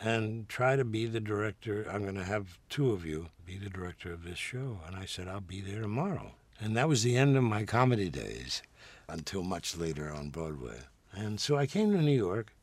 [0.00, 1.86] and try to be the director?
[1.88, 4.80] I'm going to have two of you be the director of this show.
[4.84, 6.32] And I said, I'll be there tomorrow.
[6.58, 8.62] And that was the end of my comedy days
[9.08, 10.80] until much later on Broadway.
[11.12, 12.54] And so I came to New York,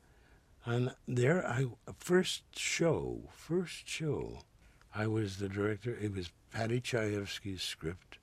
[0.64, 1.66] and there I
[1.98, 4.40] first show, first show,
[4.94, 5.96] I was the director.
[6.00, 8.18] It was Paddy Chayefsky's script,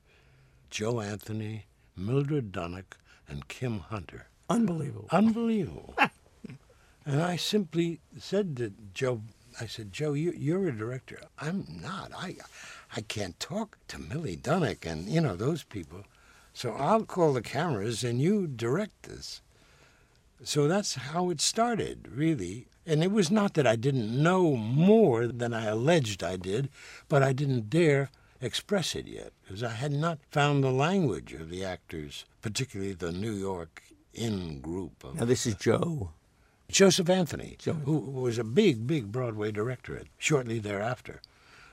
[0.70, 4.28] Joe Anthony, Mildred Dunnock, and Kim Hunter.
[4.50, 5.08] Unbelievable.
[5.12, 5.96] Unbelievable.
[7.06, 9.22] and I simply said to Joe,
[9.60, 11.22] I said, Joe, you, you're a director.
[11.40, 12.12] I'm not.
[12.16, 12.36] I,
[12.96, 16.04] I can't talk to Millie Dunnock and, you know, those people.
[16.54, 19.42] So I'll call the cameras and you direct this.
[20.44, 22.68] So that's how it started, really.
[22.86, 26.70] And it was not that I didn't know more than I alleged I did,
[27.10, 31.50] but I didn't dare express it yet because I had not found the language of
[31.50, 36.12] the actors, particularly the New York in group of Now, this is uh, Joe.
[36.70, 37.74] Joseph Anthony, Joe.
[37.74, 41.22] who was a big, big Broadway director shortly thereafter.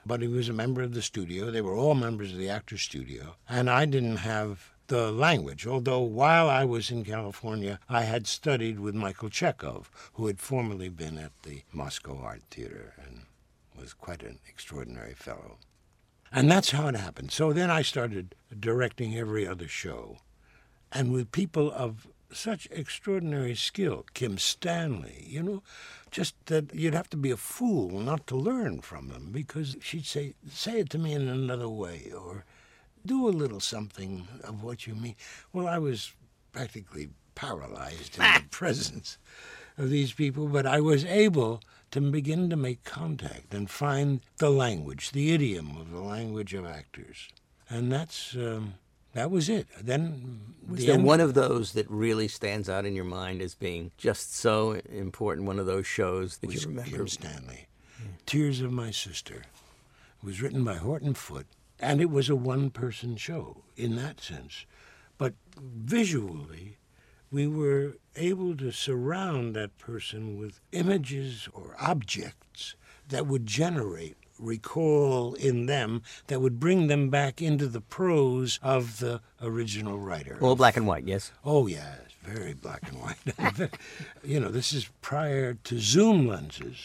[0.06, 1.50] But he was a member of the studio.
[1.50, 3.36] They were all members of the Actors Studio.
[3.48, 8.80] And I didn't have the language, although while I was in California, I had studied
[8.80, 13.22] with Michael Chekhov, who had formerly been at the Moscow Art Theater and
[13.78, 15.58] was quite an extraordinary fellow.
[16.32, 17.30] And that's how it happened.
[17.30, 20.18] So then I started directing every other show
[20.92, 24.04] and with people of such extraordinary skill.
[24.14, 25.62] Kim Stanley, you know,
[26.10, 30.06] just that you'd have to be a fool not to learn from them because she'd
[30.06, 32.44] say, say it to me in another way or
[33.06, 35.16] do a little something of what you mean.
[35.52, 36.12] Well, I was
[36.52, 39.18] practically paralyzed in the presence
[39.76, 44.50] of these people, but I was able to begin to make contact and find the
[44.50, 47.28] language, the idiom of the language of actors.
[47.68, 48.34] And that's.
[48.34, 48.74] Um,
[49.14, 49.68] that was it.
[49.80, 53.54] Then Was the there one of those that really stands out in your mind as
[53.54, 55.46] being just so important?
[55.46, 57.06] One of those shows that you remember?
[57.06, 57.68] Stanley.
[58.26, 59.36] Tears of My Sister.
[59.36, 61.46] It was written by Horton Foote,
[61.80, 64.66] and it was a one person show in that sense.
[65.18, 66.78] But visually,
[67.30, 72.74] we were able to surround that person with images or objects
[73.08, 78.98] that would generate recall in them that would bring them back into the prose of
[78.98, 80.38] the original writer.
[80.40, 81.32] All black and white, yes.
[81.44, 83.70] Oh, yeah, it's very black and white.
[84.24, 86.76] you know, this is prior to zoom lenses.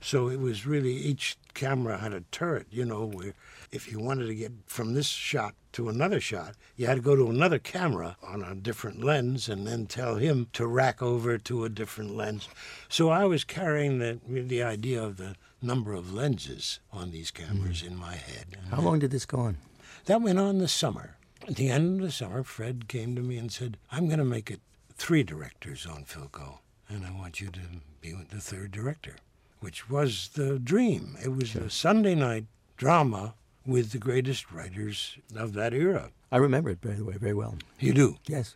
[0.00, 3.34] So it was really each camera had a turret, you know, where
[3.70, 7.16] if you wanted to get from this shot to another shot, you had to go
[7.16, 11.64] to another camera on a different lens and then tell him to rack over to
[11.64, 12.48] a different lens.
[12.88, 17.82] So I was carrying the, the idea of the number of lenses on these cameras
[17.82, 18.56] in my head.
[18.70, 19.58] How long did this go on?
[20.06, 21.16] That went on the summer.
[21.46, 24.24] At the end of the summer, Fred came to me and said, I'm going to
[24.24, 24.60] make it
[24.96, 27.60] three directors on Philco, and I want you to
[28.00, 29.16] be the third director,
[29.60, 31.16] which was the dream.
[31.22, 33.34] It was a Sunday night drama
[33.68, 36.10] with the greatest writers of that era.
[36.32, 37.56] I remember it, by the way, very well.
[37.78, 38.16] You do?
[38.26, 38.54] Yes.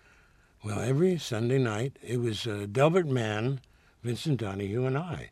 [0.64, 3.61] Well, every Sunday night, it was uh, Delbert Mann,
[4.03, 5.31] Vincent Donehue, and I.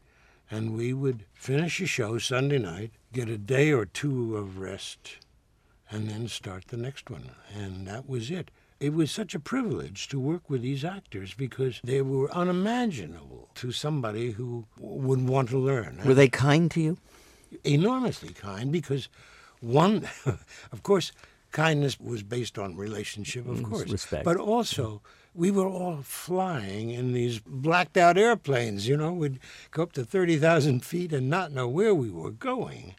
[0.51, 5.17] And we would finish a show Sunday night, get a day or two of rest,
[5.91, 7.31] and then start the next one.
[7.57, 8.51] And that was it.
[8.81, 13.73] It was such a privilege to work with these actors because they were unimaginable to
[13.73, 16.01] somebody who would want to learn.
[16.05, 16.99] Were they kind to you?
[17.65, 19.09] enormously kind because
[19.61, 20.09] one,
[20.73, 21.13] of course,
[21.53, 24.25] kindness was based on relationship, of Mm, course, respect.
[24.25, 25.03] but also
[25.35, 28.87] we were all flying in these blacked out airplanes.
[28.89, 29.39] You know, we'd
[29.71, 32.95] go up to thirty thousand feet and not know where we were going.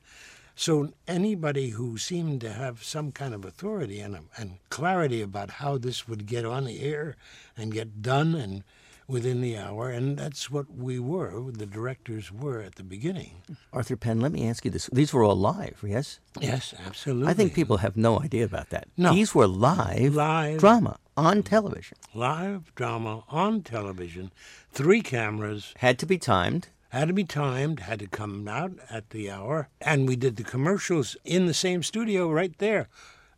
[0.56, 5.78] So anybody who seemed to have some kind of authority and, and clarity about how
[5.78, 7.16] this would get on the air
[7.58, 8.64] and get done and
[9.12, 13.42] within the hour, and that's what we were, the directors were at the beginning.
[13.74, 14.90] Arthur Penn, let me ask you this.
[14.94, 16.20] These were all live, yes?
[16.40, 17.28] Yes, absolutely.
[17.30, 18.88] I think people have no idea about that.
[18.98, 19.14] No.
[19.14, 20.60] These were live, Live.
[20.60, 21.98] drama on television.
[22.16, 24.32] live drama on television,
[24.72, 26.70] three cameras, Had to be timed.
[26.90, 30.44] had to be timed, had to come out at the hour, and we did the
[30.44, 32.88] commercials in the same studio right there.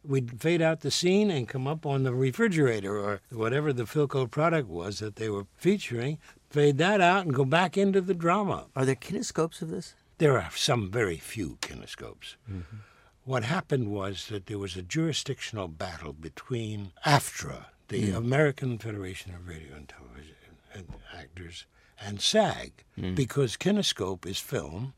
[0.06, 4.30] We'd fade out the scene and come up on the refrigerator or whatever the Philco
[4.30, 6.18] product was that they were featuring,
[6.50, 8.66] fade that out and go back into the drama.
[8.76, 9.96] Are there kinescopes of this?
[10.18, 12.36] There are some very few kinescopes.
[12.52, 12.78] Mm-hmm.
[13.26, 18.16] What happened was that there was a jurisdictional battle between AFTRA, the mm.
[18.18, 20.36] American Federation of Radio and Television
[20.74, 20.88] and
[21.18, 21.66] Actors,
[22.02, 23.16] and SAG, mm.
[23.16, 24.94] because kinescope is film,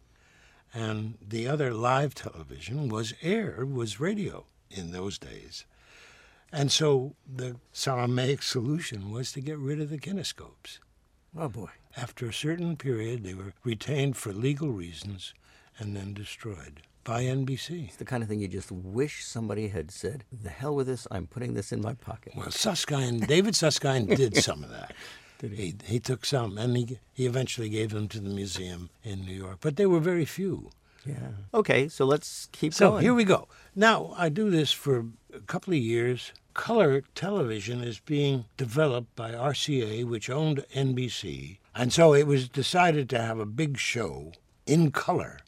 [0.73, 5.65] and the other live television was air, was radio in those days.
[6.51, 10.79] And so the Saramaic solution was to get rid of the kinescopes.
[11.37, 11.69] Oh, boy.
[11.97, 15.33] After a certain period, they were retained for legal reasons
[15.79, 17.85] and then destroyed by NBC.
[17.87, 21.07] It's the kind of thing you just wish somebody had said, the hell with this,
[21.11, 22.33] I'm putting this in my pocket.
[22.35, 24.93] Well, Susskind, David Susskind did some of that.
[25.41, 25.75] he?
[25.85, 29.57] He, took some, and he, he eventually gave them to the museum in New York.
[29.61, 30.71] But they were very few.
[31.05, 31.29] Yeah.
[31.53, 33.03] Okay, so let's keep So going.
[33.03, 33.47] here we go.
[33.75, 36.31] Now, I do this for a couple of years.
[36.53, 41.57] Color television is being developed by RCA, which owned NBC.
[41.75, 44.31] And so it was decided to have a big show
[44.65, 45.39] in color.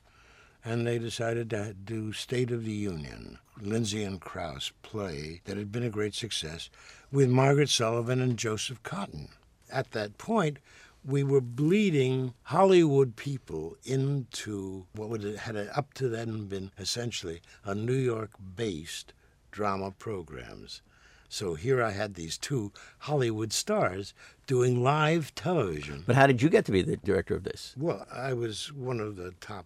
[0.65, 5.71] And they decided to do State of the Union, Lindsay and Crouse play that had
[5.71, 6.69] been a great success
[7.09, 9.29] with Margaret Sullavan and Joseph Cotten.
[9.71, 10.59] At that point,
[11.07, 17.73] we were bleeding Hollywood people into what would had up to then been essentially a
[17.73, 19.13] New York-based
[19.49, 20.81] drama programs.
[21.29, 24.13] So here I had these two Hollywood stars
[24.45, 26.03] doing live television.
[26.05, 27.73] but how did you get to be the director of this?
[27.77, 29.65] Well, I was one of the top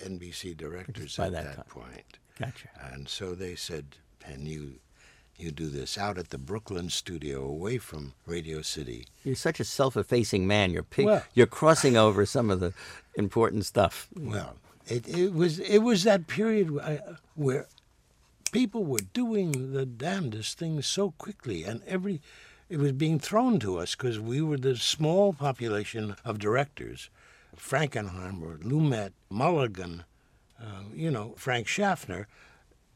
[0.00, 2.18] NBC directors at that that, point.
[2.38, 2.68] Gotcha.
[2.92, 4.80] And so they said, and you
[5.36, 9.06] you do this out at the Brooklyn studio away from Radio City.
[9.24, 10.70] You're such a self-effacing man.
[10.72, 12.72] You're pig- Well- you're crossing over some of the
[13.16, 14.08] important stuff.
[14.18, 17.66] Well, it, it was it was that period where, where
[18.52, 22.20] people were doing the damnedest things so quickly, and every
[22.68, 27.10] it was being thrown to us because we were the small population of directors,
[27.56, 30.04] Frankenheimer, Lumet, Mulligan,
[30.60, 32.26] uh, you know, Frank Schaffner.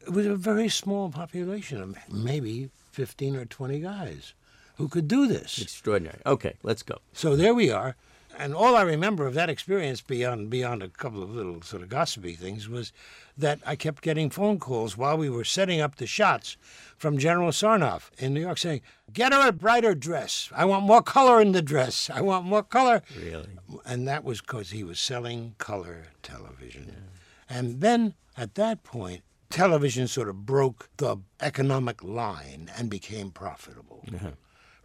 [0.09, 4.33] It was a very small population of maybe fifteen or twenty guys
[4.77, 5.61] who could do this.
[5.61, 6.17] Extraordinary.
[6.25, 6.97] Okay, let's go.
[7.13, 7.95] So there we are.
[8.35, 11.89] And all I remember of that experience, beyond beyond a couple of little sort of
[11.89, 12.91] gossipy things, was
[13.37, 16.57] that I kept getting phone calls while we were setting up the shots
[16.97, 18.81] from General Sarnoff in New York saying,
[19.13, 20.49] "Get her a brighter dress.
[20.55, 22.09] I want more color in the dress.
[22.09, 23.59] I want more color." Really?
[23.85, 26.95] And that was because he was selling color television.
[27.47, 34.05] And then at that point, television sort of broke the economic line and became profitable,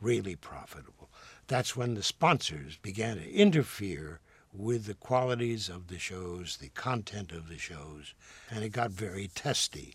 [0.00, 1.10] really profitable.
[1.46, 4.20] That's when the sponsors began to interfere
[4.52, 8.14] with the qualities of the shows, the content of the shows,
[8.50, 9.94] and it got very testy.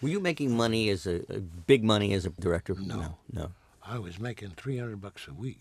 [0.00, 2.74] Were you making money as a, a big money as a director?
[2.78, 2.96] No.
[3.00, 3.52] no, no.
[3.84, 5.60] I was making 300 bucks a week.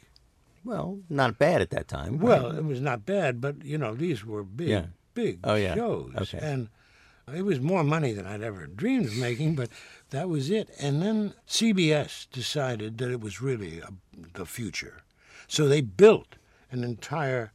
[0.64, 2.20] Well, not bad at that time.
[2.20, 4.86] Well, it was not bad, but you know, these were big, Yeah.
[5.14, 5.76] big Oh, yeah.
[5.76, 6.12] shows.
[6.18, 6.40] Okay.
[6.42, 6.70] And
[7.34, 9.70] it was more money than I'd ever dreamed of making, but
[10.12, 10.70] that was it.
[10.80, 13.90] And then CBS decided that it was really a,
[14.34, 15.02] the future.
[15.48, 16.36] So they built
[16.72, 17.52] an entire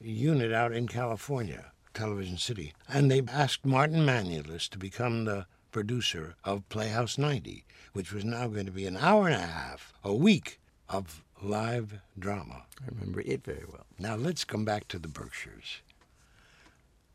[0.00, 2.72] unit out in California, Television City.
[2.88, 8.48] And they asked Martin Manulis to become the producer of Playhouse 90, which was now
[8.48, 12.64] going to be an hour and a half a week of live drama.
[12.80, 13.86] I remember it very well.
[13.98, 15.80] Now let's come back to the Berkshires.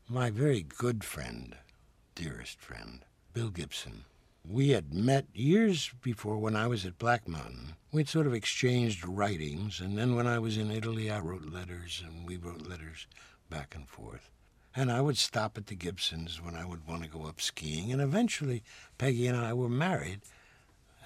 [0.08, 1.56] My very good friend,
[2.18, 4.04] dearest friend, Bill Gibson.
[4.44, 7.76] We had met years before when I was at Black Mountain.
[7.92, 12.02] We'd sort of exchanged writings, and then when I was in Italy, I wrote letters,
[12.04, 13.06] and we wrote letters
[13.50, 14.30] back and forth.
[14.74, 17.92] And I would stop at the Gibsons when I would want to go up skiing,
[17.92, 18.64] and eventually
[18.98, 20.22] Peggy and I were married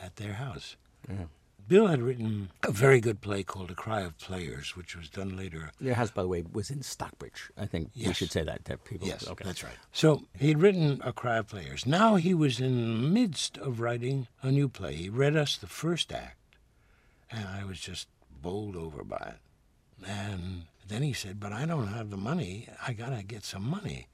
[0.03, 0.77] at their house.
[1.69, 5.37] Bill had written a very good play called A Cry of Players, which was done
[5.37, 7.51] later Your house, by the way, was in Stockbridge.
[7.57, 8.17] I think we Yes.
[8.17, 9.09] should say that to people.
[9.09, 9.45] Yes, okay.
[9.45, 9.77] that's right.
[9.93, 11.87] So he'd written A Cry of Players.
[11.87, 14.97] Now he was in the midst of writing a new play.
[14.97, 16.37] He read us the first act,
[17.31, 20.07] and I was just bowled over by it.
[20.07, 22.69] And then he said, But I don't have the money.
[22.87, 24.09] I got to get some money.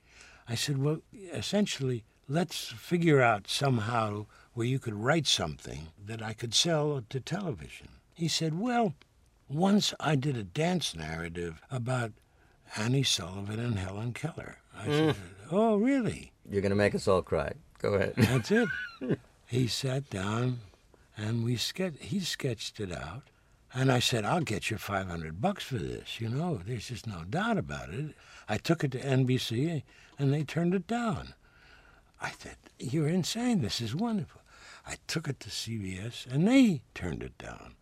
[0.49, 1.01] I said, Well,
[1.33, 7.21] essentially, let's figure out somehow where you could write something that I could sell to
[7.21, 7.89] television.
[8.15, 8.95] He said, Well,
[9.49, 12.13] once I did a dance narrative about
[12.77, 14.59] Annie Sullivan and Helen Keller.
[14.77, 14.91] I hmm.
[14.91, 15.17] said,
[15.51, 16.33] Oh, really?
[16.49, 17.53] You're going to make us all cry.
[17.79, 18.15] Go ahead.
[18.17, 18.69] That's it.
[19.47, 20.61] he sat down
[21.17, 23.23] and we ske- he sketched it out.
[23.75, 26.21] And I said, I'll get you 500 bucks for this.
[26.21, 28.15] You know, there's just no doubt about it.
[28.49, 29.83] I took it to NBC
[30.19, 31.35] and they turned it down.
[32.21, 33.63] I said, You're insane.
[33.63, 34.41] This is wonderful.
[34.87, 37.75] I took it to CBS and they turned it down.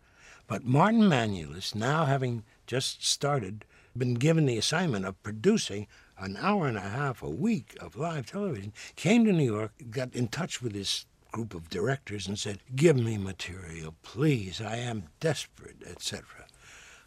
[0.47, 3.65] But Martin Manulis, now having just started,
[3.97, 8.25] been given the assignment of producing an hour and a half a week of live
[8.27, 12.59] television, came to New York, got in touch with this group of directors and said,
[12.75, 14.61] Give me material, please.
[14.61, 16.25] I am desperate, etc.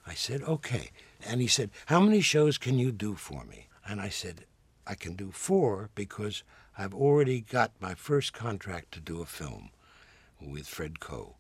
[0.07, 0.91] I said, Okay.
[1.27, 3.69] And he said, How many shows can you do for me?
[3.87, 4.45] And I said,
[4.87, 6.43] I can do four because
[6.79, 9.71] I've already got my first contract to do a film
[10.41, 11.37] with Fred Coe.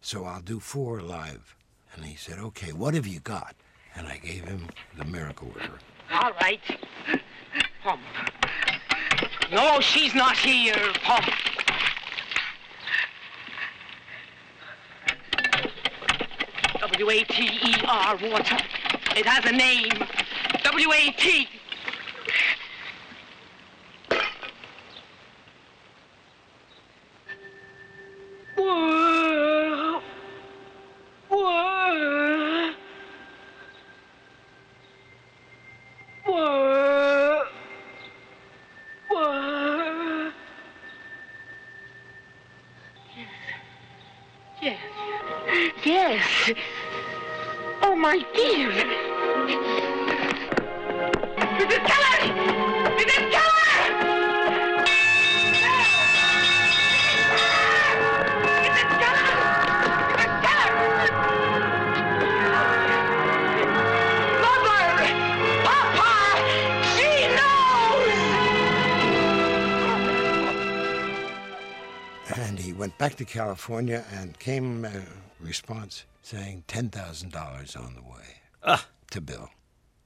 [0.00, 1.56] So I'll do four live.
[1.94, 3.56] And he said, Okay, what have you got?
[3.96, 5.78] And I gave him The Miracle Worker.
[6.12, 6.60] All right.
[7.82, 8.00] Pump.
[9.50, 10.74] No, she's not here.
[11.02, 11.26] Pump.
[16.80, 18.56] W-A-T-E-R, water.
[19.16, 19.92] It has a name.
[20.62, 21.48] W-A-T.
[73.28, 75.02] California and came a
[75.38, 78.86] response saying $10,000 on the way ah.
[79.10, 79.50] to Bill.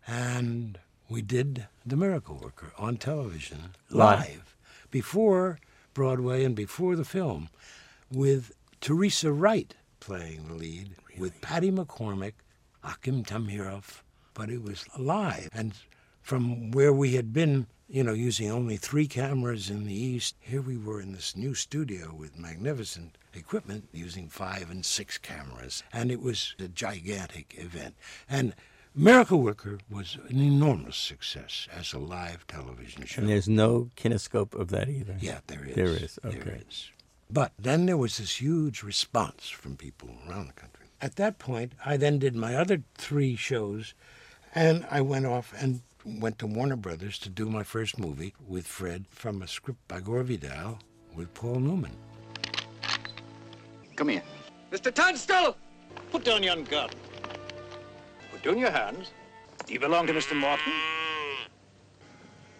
[0.06, 4.18] And we did The Miracle Worker on television Live.
[4.18, 4.56] live
[4.90, 5.60] before
[5.94, 7.48] Broadway and before the film
[8.10, 12.32] with Teresa Wright playing the lead with Patty McCormack,
[12.82, 14.02] Akim Tamiroff,
[14.34, 15.48] but it was live.
[15.54, 15.74] And
[16.22, 20.62] from where we had been, you know, using only three cameras in the East, here
[20.62, 25.82] we were in this new studio with magnificent equipment using five and six cameras.
[25.92, 27.94] And it was a gigantic event.
[28.30, 28.54] And
[28.94, 33.20] Miracle Worker was an enormous success as a live television show.
[33.20, 35.16] And there's no kinescope of that either.
[35.20, 35.74] Yeah, there is.
[35.74, 36.62] There is, okay.
[36.66, 36.90] is.
[37.30, 40.86] But then there was this huge response from people around the country.
[41.02, 43.92] At that point, I then did my other three shows,
[44.54, 48.66] and I went off and went to Warner Brothers to do my first movie with
[48.66, 50.78] Fred from a script by Gore Vidal
[51.14, 51.96] with Paul Newman.
[53.96, 54.22] Come here.
[54.70, 54.92] Mr.
[54.92, 55.56] Tunstall!
[56.10, 56.90] Put down your gun.
[58.30, 59.10] Put down your hands.
[59.66, 60.36] Do you belong to Mr.
[60.36, 60.72] Morton?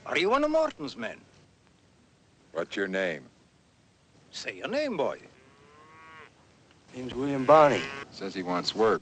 [0.06, 1.18] Are you one of Morton's men?
[2.52, 3.24] What's your name?
[4.30, 5.18] Say your name, boy.
[6.94, 7.80] Name's William Barney.
[8.10, 9.00] Says he wants work.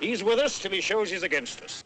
[0.00, 1.84] He's with us till he shows he's against us.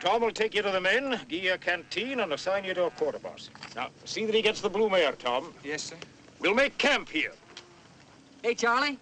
[0.00, 2.84] Tom will take you to the men, give you a canteen, and assign you to
[2.84, 3.50] a quarter boss.
[3.74, 5.54] Now, see that he gets the blue mare, Tom.
[5.64, 5.96] Yes, sir.
[6.38, 7.32] We'll make camp here.
[8.42, 8.98] Hey, Charlie.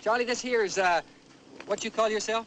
[0.00, 1.00] Charlie, this here is, uh,
[1.66, 2.46] what you call yourself?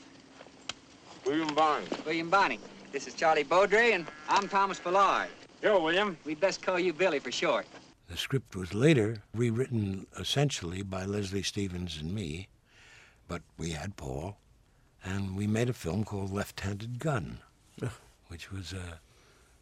[1.25, 1.87] William Barney.
[2.05, 2.59] William Bonney.
[2.91, 5.29] This is Charlie Beaudry, and I'm Thomas Ballard.
[5.63, 6.17] Yo, William.
[6.25, 7.65] We'd best call you Billy for short.
[8.09, 12.47] The script was later rewritten essentially by Leslie Stevens and me,
[13.27, 14.37] but we had Paul,
[15.07, 17.39] and we made a film called Left Handed Gun,
[18.27, 18.99] which was a,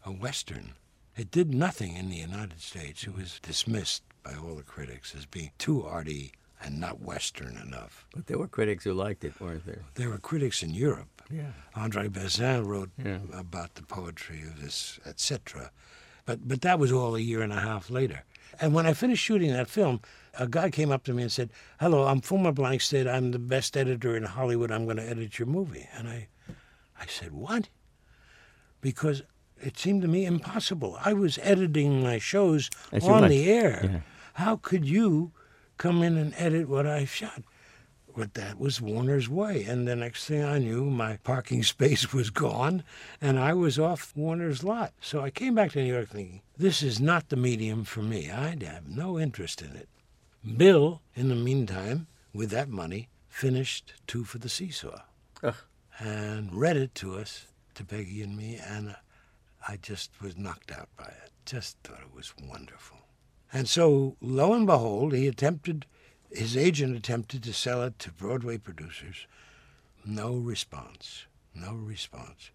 [0.07, 0.73] a Western.
[1.15, 3.03] It did nothing in the United States.
[3.03, 6.31] It was dismissed by all the critics as being too arty
[6.61, 8.05] and not Western enough.
[8.13, 9.83] But there were critics who liked it, weren't there?
[9.95, 11.21] There were critics in Europe.
[11.31, 11.51] Yeah.
[11.75, 13.19] Andre Bazin wrote Yeah.
[13.33, 15.71] about the poetry of this, etc.
[16.25, 18.23] But but that was all a year and a half later.
[18.59, 19.99] And when I finished shooting that film,
[20.39, 23.07] a guy came up to me and said, "Hello, I'm Folmar Blangsted.
[23.07, 24.71] I'm the best editor in Hollywood.
[24.71, 26.27] I'm going to edit your movie." And I,
[26.99, 27.69] I said, "What?"
[28.81, 29.23] Because
[29.61, 30.97] it seemed to me impossible.
[31.03, 33.81] I was editing my shows As on the air.
[33.83, 33.99] Yeah.
[34.33, 35.31] How could you
[35.77, 37.43] come in and edit what I shot?
[38.15, 39.63] But that was Warner's way.
[39.63, 42.83] And the next thing I knew, my parking space was gone
[43.21, 44.93] and I was off Warner's lot.
[44.99, 48.29] So I came back to New York thinking, this is not the medium for me.
[48.31, 49.89] I have no interest in it.
[50.45, 55.01] Bill, in the meantime, with that money, finished Two for the Seesaw
[55.41, 55.55] Ugh.
[55.99, 58.95] and read it to us, to Peggy and me, and
[59.67, 61.31] I just was knocked out by it.
[61.45, 62.99] Just thought it was wonderful.
[63.51, 65.85] And so, lo and behold, he attempted,
[66.31, 69.27] his agent attempted to sell it to Broadway producers.
[70.05, 71.25] No response.
[71.55, 72.51] No response.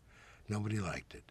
[0.48, 1.24] Nobody liked it.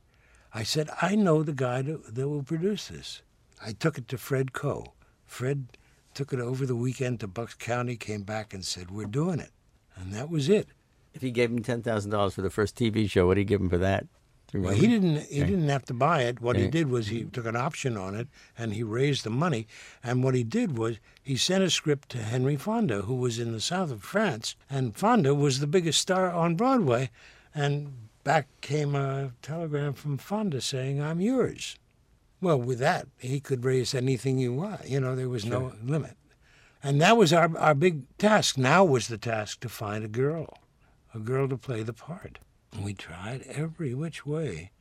[0.54, 3.22] I said, I know the guy that, that will produce this.
[3.64, 4.94] I took it to Fred Coe.
[5.26, 5.78] Fred
[6.20, 9.52] took it over the weekend to Bucks County, came back and said, We're doing it.
[9.96, 10.68] And that was it.
[11.14, 13.46] If he gave him ten thousand dollars for the first TV show, what did he
[13.46, 14.06] give him for that?
[14.54, 15.28] Well, he didn't.
[15.28, 16.42] He didn't have to buy it.
[16.42, 19.66] What he did was he took an option on it, and he raised the money.
[20.04, 23.54] And what he did was he sent a script to Henry Fonda, who was in
[23.54, 27.12] the south of France, and Fonda was the biggest star on Broadway.
[27.56, 27.94] And
[28.26, 31.78] back came a telegram from Fonda saying, "I'm yours."
[32.42, 34.88] Well, with that, he could raise anything you want.
[34.88, 36.16] You know, there was no limit.
[36.82, 38.58] And that was our our big task.
[38.58, 40.58] Now was the task to find a girl,
[41.14, 42.40] a girl to play the part.
[42.72, 44.72] And we tried every which way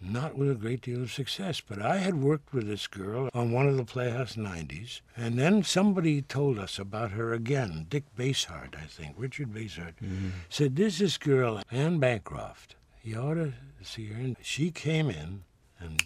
[0.00, 1.60] not with a great deal of success.
[1.60, 5.62] But I had worked with this girl on one of the Playhouse 90s, and then
[5.62, 7.86] somebody told us about her again.
[7.88, 10.28] Dick Basehart, I think, Richard Basehart, mm-hmm.
[10.48, 12.76] said, There's this girl, Anne Bancroft.
[13.02, 14.20] You ought to see her.
[14.20, 15.44] And she came in,
[15.78, 16.02] and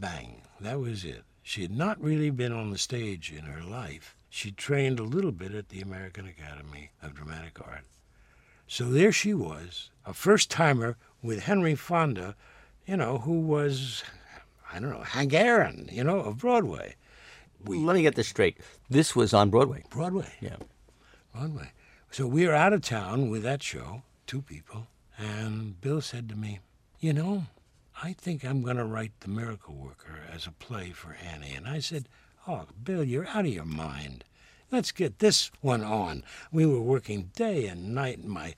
[0.00, 1.24] bang, that was it.
[1.42, 4.16] She had not really been on the stage in her life.
[4.30, 7.84] She trained a little bit at the American Academy of Dramatic Art.
[8.66, 12.34] So there she was, a first timer with Henry Fonda,
[12.86, 14.02] you know, who was,
[14.72, 16.96] I don't know, Hank Aaron, you know, of Broadway.
[17.64, 18.58] We, Let me get this straight.
[18.90, 19.84] This was on Broadway.
[19.90, 20.56] Broadway, Yeah.
[21.34, 21.72] Broadway.
[22.10, 24.86] So we were out of town with that show, two people,
[25.18, 26.60] and Bill said to me,
[27.00, 27.44] You know,
[28.02, 31.52] I think I'm going to write The Miracle Worker as a play for Annie.
[31.54, 32.08] And I said,
[32.46, 34.24] Oh, Bill, you're out of your mind.
[34.70, 36.24] Let's get this one on.
[36.50, 38.54] We were working day and night, and my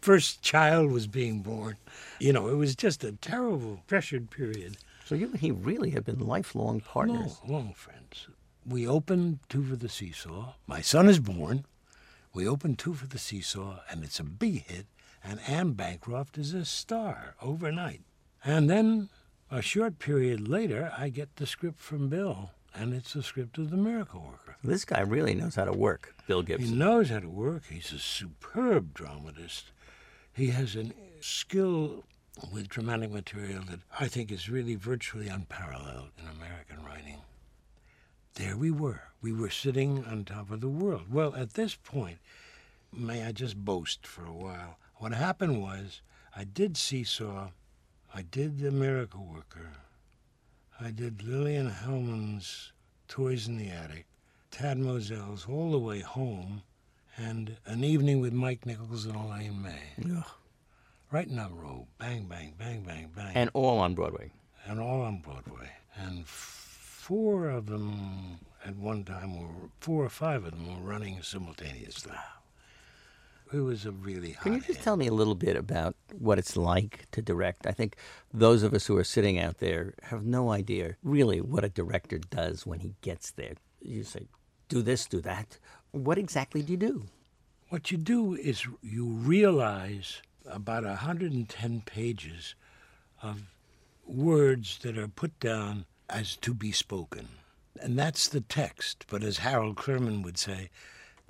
[0.00, 1.76] first child was being born.
[2.18, 4.78] You know, it was just a terrible, pressured period.
[5.04, 7.38] So you and he really have been lifelong partners.
[7.44, 8.28] Long, long friends.
[8.66, 10.54] We opened Two for the Seesaw.
[10.66, 11.66] My son is born.
[12.32, 14.86] We opened Two for the Seesaw, and it's a big hit.
[15.22, 18.00] And Anne Bancroft is a star overnight.
[18.44, 19.08] And then
[19.50, 23.70] a short period later, I get the script from Bill, and it's the script of
[23.70, 24.56] The Miracle Worker.
[24.64, 26.68] This guy really knows how to work, Bill Gibson.
[26.70, 27.64] He knows how to work.
[27.68, 29.70] He's a superb dramatist.
[30.32, 30.90] He has a
[31.20, 32.04] skill
[32.52, 37.18] with dramatic material that I think is really virtually unparalleled in American writing.
[38.34, 39.02] There we were.
[39.20, 41.12] We were sitting on top of the world.
[41.12, 42.18] Well, at this point,
[42.92, 44.78] may I just boast for a while?
[44.96, 46.00] What happened was
[46.34, 47.50] I did Seesaw,
[48.14, 49.70] I did The Miracle Worker,
[50.80, 52.72] I did Lillian Hellman's
[53.08, 54.06] Toys in the Attic,
[54.50, 56.62] Tad Mosel's All the Way Home,
[57.16, 60.14] and An Evening with Mike Nichols and Elaine May.
[60.16, 60.24] Ugh.
[61.10, 61.86] Right in a row.
[61.98, 63.32] Bang, bang, bang, bang, bang.
[63.34, 64.30] And all on Broadway.
[64.66, 65.70] and all on Broadway.
[65.96, 70.88] And f- four of them at one time were, four or five of them were
[70.88, 72.12] running simultaneously.
[73.52, 74.82] It was a really hot Can you just hit.
[74.82, 77.66] tell me a little bit about what it's like to direct.
[77.66, 77.96] I think
[78.32, 82.18] those of us who are sitting out there have no idea really what a director
[82.18, 83.54] does when he gets there.
[83.80, 84.28] You say,
[84.68, 85.58] do this, do that.
[85.90, 87.04] What exactly do you do?
[87.68, 92.54] What you do is you realize about 110 pages
[93.22, 93.42] of
[94.06, 97.28] words that are put down as to be spoken.
[97.80, 99.06] And that's the text.
[99.08, 100.70] But as Harold Clurman would say,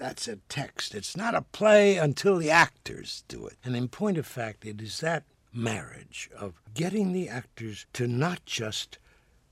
[0.02, 0.96] that's a text.
[0.96, 3.56] It's not a play until the actors do it.
[3.64, 5.22] And in point of fact, it is that
[5.52, 8.98] marriage of getting the actors to not just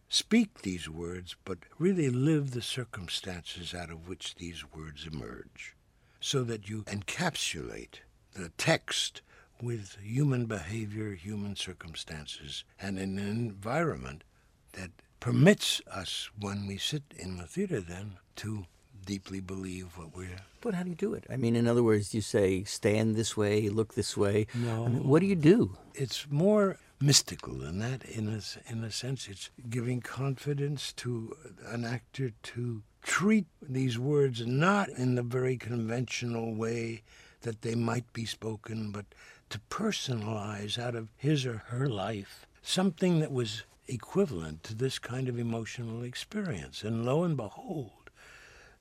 [0.09, 5.76] speak these words, but really live the circumstances out of which these words emerge,
[6.18, 8.01] so that you encapsulate
[8.32, 9.22] the text
[9.62, 14.24] with human behavior, human circumstances, and an environment
[14.72, 14.90] that
[15.20, 18.66] permits us, when we sit in the theater, then to
[19.05, 20.42] deeply believe what we're.
[20.61, 21.24] But how do you do it?
[21.30, 24.46] I mean, in other words, you say, stand this way, look this way.
[24.55, 24.84] No.
[24.84, 25.76] I mean, what do you do?
[25.94, 28.05] It's more mystical than that.
[28.05, 28.40] In a
[28.70, 31.34] in a sense, it's giving confidence to
[31.66, 37.03] an actor to treat these words not in the very conventional way
[37.40, 39.07] that they might be spoken, but
[39.48, 45.28] to personalize out of his or her life something that was equivalent to this kind
[45.28, 46.84] of emotional experience.
[46.84, 47.92] And lo and behold,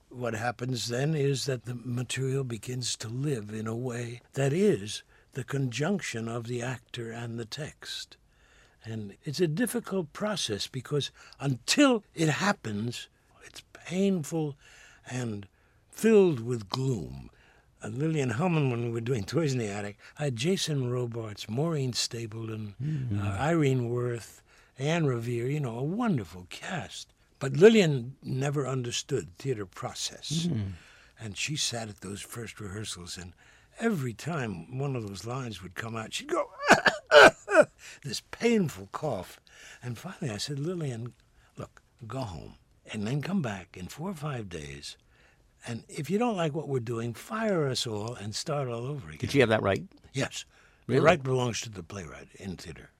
[0.10, 5.03] what happens then is that the material begins to live in a way that is
[5.34, 8.18] the conjunction of the actor and the text.
[8.84, 13.07] And it's a difficult process because until it happens,
[13.45, 14.55] it's painful
[15.10, 15.47] and
[15.91, 17.30] filled with gloom.
[17.84, 21.47] Uh, Lillian Hellman, when we were doing Toys in the Attic, I had Jason Robards,
[21.49, 23.22] Maureen Stapleton, Mm-hmm.
[23.22, 24.41] uh, Irene Worth,
[24.78, 27.14] Anne Revere, you know, a wonderful cast.
[27.40, 30.48] But Lillian never understood theater process.
[30.50, 30.74] Mm.
[31.20, 33.34] And she sat at those first rehearsals, and
[33.80, 36.50] every time one of those lines would come out, she'd go,
[38.04, 39.40] this painful cough.
[39.82, 41.14] And finally I said, Lillian,
[41.58, 42.56] look, go home
[42.92, 44.98] and then come back in four or five days.
[45.68, 49.10] And if you don't like what we're doing, fire us all and start all over
[49.10, 49.20] again.
[49.20, 49.84] Did she have that right?
[50.14, 50.46] Yes.
[50.88, 51.00] Really?
[51.00, 52.92] The right belongs to the playwright in theater.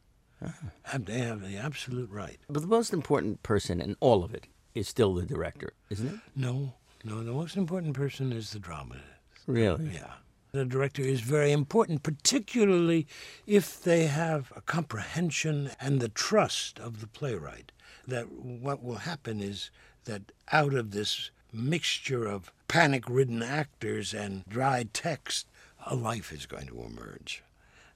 [1.00, 2.40] They have the absolute right.
[2.50, 6.20] But the most important person in all of it is still the director, isn't it?
[6.36, 6.74] No,
[7.04, 9.04] no, the most important person is the dramatist.
[9.48, 9.92] Really?
[9.94, 10.14] Yeah.
[10.52, 13.08] The director is very important, particularly
[13.46, 17.72] if they have a comprehension and the trust of the playwright.
[18.08, 19.70] That what will happen is
[20.06, 25.48] that out of this mixture of panic ridden actors and dry text,
[25.86, 27.44] a life is going to emerge.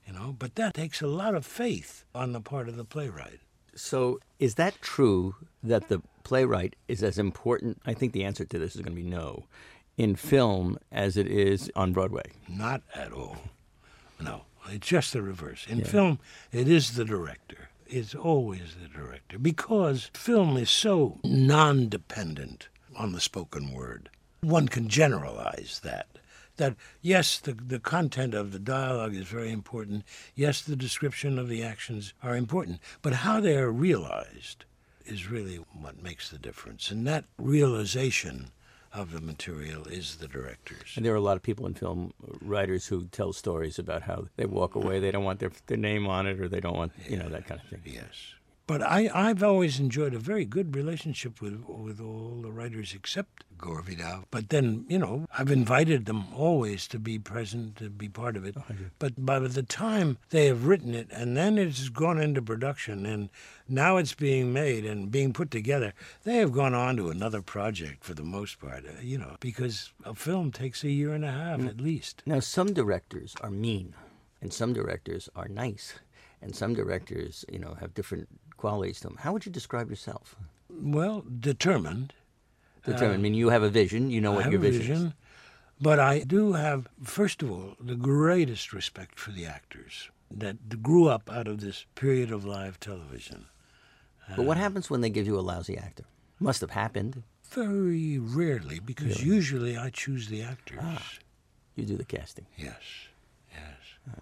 [0.08, 3.40] You know, but that takes a lot of faith on the part of the playwright.
[3.76, 7.82] So, is that true that the playwright is as important?
[7.86, 9.46] I think the answer to this is going to be no
[9.98, 12.24] in film as it is on Broadway.
[12.48, 13.38] Not at all.
[14.20, 15.66] No, it's just the reverse.
[15.68, 16.20] In film,
[16.52, 17.70] it is the director.
[17.88, 24.10] It's always the director because film is so non dependent on the spoken word.
[24.42, 26.08] One can generalize that.
[26.58, 30.04] That, yes, the, the content of the dialogue is very important.
[30.36, 32.80] Yes, the description of the actions are important.
[33.02, 34.66] But how they are realized
[35.06, 36.92] is really what makes the difference.
[36.92, 38.52] And that realization
[38.94, 40.94] of the material is the director's.
[40.96, 44.28] And there are a lot of people in film, writers who tell stories about how
[44.36, 46.92] they walk away, they don't want their, their name on it, or they don't want,
[47.08, 47.82] you know, that kind of thing.
[47.86, 48.36] Yes.
[48.74, 53.44] But I, I've always enjoyed a very good relationship with, with all the writers except
[53.56, 54.24] Gore Vidal.
[54.32, 58.46] But then, you know, I've invited them always to be present, to be part of
[58.46, 58.58] it.
[58.98, 63.30] But by the time they have written it and then it's gone into production and
[63.70, 65.94] now it's being made and being put together,
[66.24, 69.94] they have gone on to another project for the most part, uh, you know, because
[70.04, 72.24] a film takes a year and a half at least.
[72.26, 73.94] Now, some directors are mean,
[74.42, 76.00] and some directors are nice,
[76.42, 78.28] and some directors, you know, have different
[78.64, 79.18] qualities to them.
[79.20, 80.36] How would you describe yourself?
[80.70, 82.14] Well, determined.
[82.86, 83.20] Determined.
[83.20, 84.10] I mean, you have a vision.
[84.10, 85.14] You know I what have your a vision, is.
[85.82, 91.06] But I do have, first of all, the greatest respect for the actors that grew
[91.16, 93.46] up out of this period of live television.
[94.38, 96.06] But what happens when they give you a lousy actor?
[96.40, 97.24] Must have happened.
[97.52, 100.80] Very rarely, because usually I choose the actors.
[100.82, 101.04] Ah,
[101.76, 102.46] You do the casting.
[102.58, 102.84] Yes,
[103.54, 104.18] yes.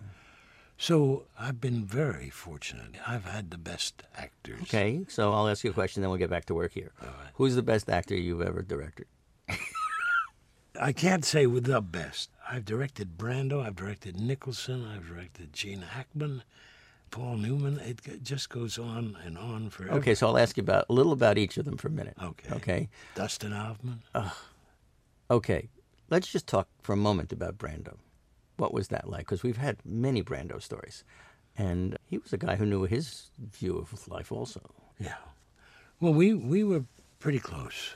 [0.82, 2.96] So I've been very fortunate.
[3.06, 4.64] I've had the best actors.
[4.64, 6.92] Okay, so I'll ask you a question, then we'll get back to work here.
[7.36, 9.06] Who's the best actor you've ever directed?
[10.82, 12.32] I can't say with the best.
[12.50, 16.42] I've directed Brando, I've directed Nicholson, I've directed Gene Hackman,
[17.12, 17.78] Paul Newman.
[17.78, 19.98] It just goes on and on forever.
[19.98, 22.16] Okay, so I'll ask you about a little about each of them for a minute.
[22.20, 22.56] Okay.
[22.56, 22.90] Okay.
[23.14, 24.02] Dustin Hoffman.
[25.30, 25.70] Okay.
[26.10, 27.98] Let's just talk for a moment about Brando.
[28.58, 29.22] What was that like?
[29.22, 31.04] Because we've had many Brando stories,
[31.58, 34.62] and he was a guy who knew his view of life also.
[35.00, 35.16] Yeah.
[36.00, 36.86] Well, we we were
[37.20, 37.96] pretty close.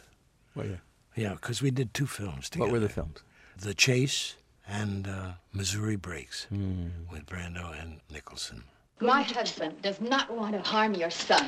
[0.56, 0.76] Well, yeah.
[1.16, 2.72] Yeah, because we did two films together.
[2.72, 3.24] What were the films?
[3.58, 4.36] The Chase
[4.68, 8.64] and uh, Missouri Breaks with Brando and Nicholson.
[9.02, 11.46] My husband does not want to harm your son.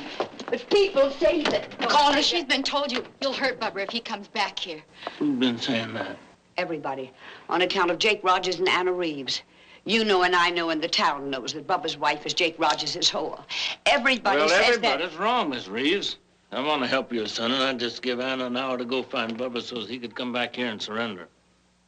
[0.50, 1.78] But people say that.
[1.80, 2.22] Call her.
[2.22, 4.82] She's been told you you'll hurt Bubba if he comes back here.
[5.18, 6.18] Who's been saying that?
[6.58, 7.12] Everybody,
[7.50, 9.44] on account of Jake Rogers and Anna Reeves.
[9.86, 12.96] You know and I know and the town knows that Bubba's wife is Jake Rogers'
[12.96, 13.40] whore.
[13.86, 15.20] Everybody well, says everybody's that.
[15.20, 16.18] wrong, Miss Reeves.
[16.52, 19.04] I want to help your son, and I just give Anna an hour to go
[19.04, 21.28] find Bubba so he could come back here and surrender.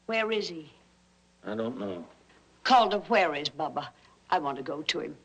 [0.06, 0.72] Where is he?
[1.46, 2.06] I don't know.
[2.64, 3.88] Calder, where is Bubba?
[4.30, 5.16] I want to go to him.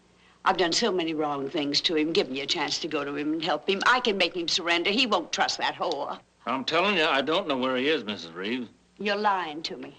[0.46, 2.12] I've done so many wrong things to him.
[2.12, 3.82] Give me a chance to go to him and help him.
[3.86, 4.90] I can make him surrender.
[4.90, 6.18] He won't trust that whore.
[6.46, 8.34] I'm telling you, I don't know where he is, Mrs.
[8.34, 8.68] Reeves.
[8.98, 9.96] You're lying to me.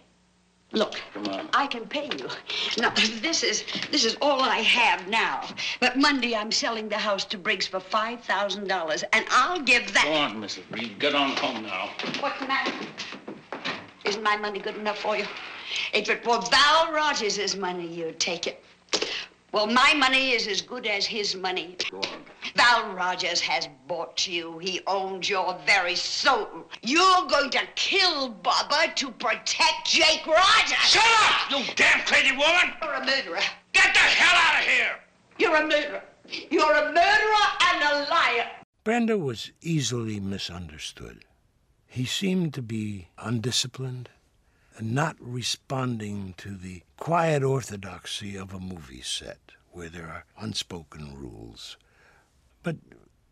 [0.72, 1.50] Look, Come on.
[1.54, 2.28] I can pay you.
[2.78, 2.90] Now,
[3.22, 5.48] this is this is all I have now.
[5.80, 9.94] But Monday I'm selling the house to Briggs for five thousand dollars, and I'll give
[9.94, 10.04] that.
[10.06, 10.64] Go on, Mrs.
[10.72, 10.96] Reeves.
[11.00, 11.90] Get on home now.
[12.20, 12.74] What's the matter?
[14.04, 15.26] Isn't my money good enough for you?
[15.94, 18.64] If it were Val Rogers' money, you'd take it.
[19.56, 21.78] Well, my money is as good as his money.
[21.90, 22.26] Go on.
[22.58, 24.60] Val Rogers has bought you.
[24.60, 26.70] He owns your very soul.
[26.82, 30.78] You're going to kill Bubba to protect Jake Rogers.
[30.80, 32.74] Shut up, you damn crazy woman!
[32.82, 33.40] You're a murderer.
[33.72, 35.00] Get the hell out of here!
[35.40, 36.04] You're a murderer.
[36.52, 38.48] You're a murderer and a liar.
[38.84, 41.24] Brando was easily misunderstood.
[41.88, 44.10] He seemed to be undisciplined
[44.78, 49.45] and not responding to the quiet orthodoxy of a movie set
[49.76, 51.78] where there are unspoken rules.
[52.64, 52.78] But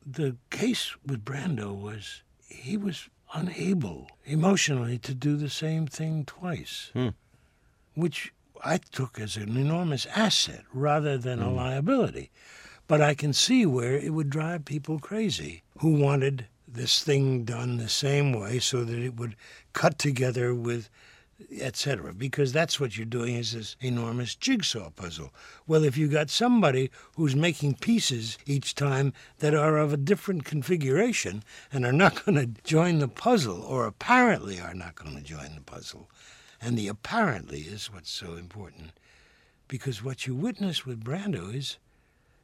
[0.06, 6.91] the case with Brando was he was unable emotionally to do the same thing twice,
[6.94, 7.10] hmm.
[7.96, 8.34] which
[8.64, 11.56] I took as an enormous asset rather than a hmm.
[11.56, 12.30] liability.
[12.88, 17.78] But I can see where it would drive people crazy who wanted this thing done
[17.78, 19.36] the same way so that it would
[19.72, 20.89] cut together with
[21.60, 22.14] etc.
[22.14, 25.34] Because that's what you're doing is this enormous jigsaw puzzle.
[25.68, 30.46] Well, if you got somebody who's making pieces each time that are of a different
[30.46, 35.24] configuration and are not going to join the puzzle, or apparently are not going to
[35.24, 36.10] join the puzzle,
[36.62, 38.92] and the apparently is what's so important,
[39.68, 41.78] because what you witness with Brando is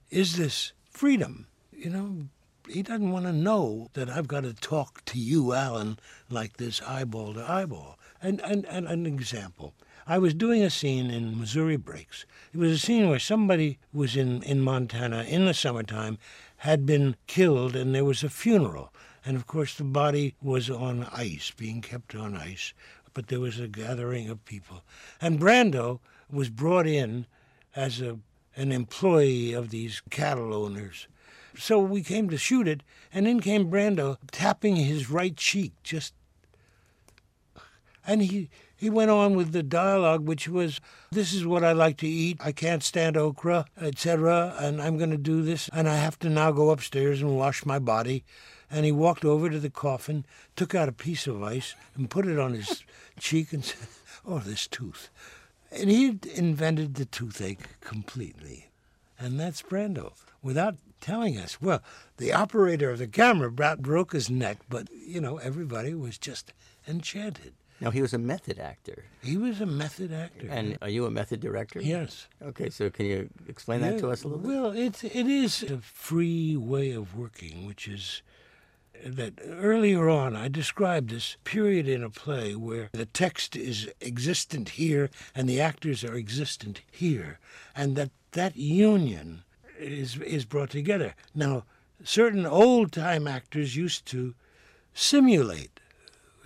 [0.09, 1.45] is this freedom.
[1.71, 2.15] You know,
[2.67, 6.81] he doesn't want to know that I've got to talk to you, Alan, like this
[6.81, 7.98] eyeball to eyeball.
[8.21, 9.73] And, and an example.
[10.05, 12.25] I was doing a scene in Missouri Breaks.
[12.51, 16.17] It was a scene where somebody was in, in Montana in the summertime,
[16.57, 18.91] had been killed, and there was a funeral.
[19.23, 22.73] And of course, the body was on ice, being kept on ice,
[23.13, 24.81] but there was a gathering of people.
[25.21, 25.99] And Brando
[26.31, 27.27] was brought in
[27.75, 28.17] as a,
[28.55, 31.07] an employee of these cattle owners.
[31.57, 36.13] So we came to shoot it, and in came Brando tapping his right cheek, just.
[38.09, 40.81] And he, he went on with the dialogue, which was,
[41.11, 42.39] This is what I like to eat.
[42.39, 46.29] I can't stand okra, etc., and I'm going to do this, and I have to
[46.29, 48.23] now go upstairs and wash my body.
[48.71, 52.25] And he walked over to the coffin, took out a piece of ice, and put
[52.25, 52.83] it on his
[53.19, 53.87] cheek and said,
[54.25, 55.11] Oh, this tooth.
[55.71, 58.71] And he invented the toothache completely.
[59.19, 61.61] And that's Brando, without telling us.
[61.61, 61.83] Well,
[62.17, 66.53] the operator of the camera broke his neck, but, you know, everybody was just
[66.87, 67.53] enchanted.
[67.81, 69.05] Now, he was a method actor.
[69.21, 70.47] He was a method actor.
[70.49, 71.81] And are you a method director?
[71.81, 72.27] Yes.
[72.41, 74.47] Okay, so can you explain that to us a little bit?
[74.47, 78.21] Well, it, it is a free way of working, which is
[79.05, 84.69] that earlier on I described this period in a play where the text is existent
[84.69, 87.39] here and the actors are existent here,
[87.75, 89.43] and that that union
[89.77, 91.15] is is brought together.
[91.33, 91.63] Now,
[92.03, 94.35] certain old time actors used to
[94.93, 95.78] simulate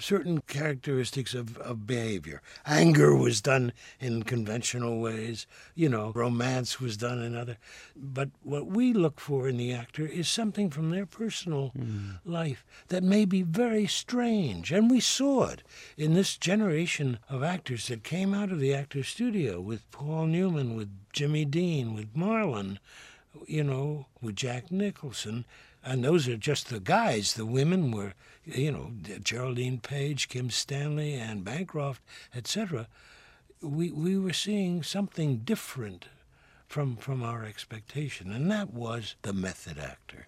[0.03, 2.41] certain characteristics of, of behavior.
[2.65, 7.57] Anger was done in conventional ways, you know, romance was done in other.
[7.95, 12.11] But what we look for in the actor is something from their personal hmm.
[12.25, 14.71] life that may be very strange.
[14.71, 15.63] And we saw it
[15.97, 20.75] in this generation of actors that came out of the actor studio with Paul Newman,
[20.75, 22.77] with Jimmy Dean, with Marlon,
[23.47, 25.45] you know, with Jack Nicholson.
[25.83, 27.33] And those are just the guys.
[27.33, 28.13] The women were,
[28.45, 28.91] you know,
[29.23, 32.01] Geraldine Page, Kim Stanley, Anne Bancroft,
[32.35, 32.87] etc.
[33.61, 36.07] We we were seeing something different
[36.67, 40.27] from from our expectation, and that was the method actor,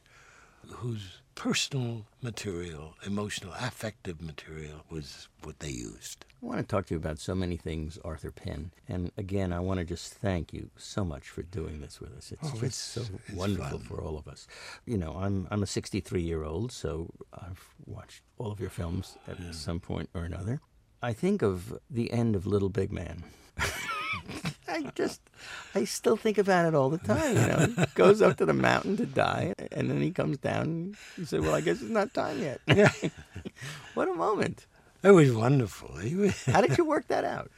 [0.68, 6.26] whose personal material, emotional, affective material was what they used.
[6.42, 8.72] I want to talk to you about so many things, Arthur Penn.
[8.88, 12.32] And again, I want to just thank you so much for doing this with us.
[12.32, 13.88] It's Oh, just it's- so it's wonderful fun.
[13.88, 14.48] for all of us.
[14.86, 19.18] You know, I'm I'm a 63 year old, so I've watched all of your films
[19.28, 20.62] at some point or another.
[21.02, 23.24] I think of the end of Little Big Man.
[24.68, 25.22] I just,
[25.74, 27.36] I still think about it all the time.
[27.36, 30.64] You know, he goes up to the mountain to die, and then he comes down.
[30.64, 32.62] And he said, "Well, I guess it's not time yet."
[33.94, 34.66] what a moment!
[35.04, 35.96] It was wonderful.
[36.48, 37.52] How did you work that out?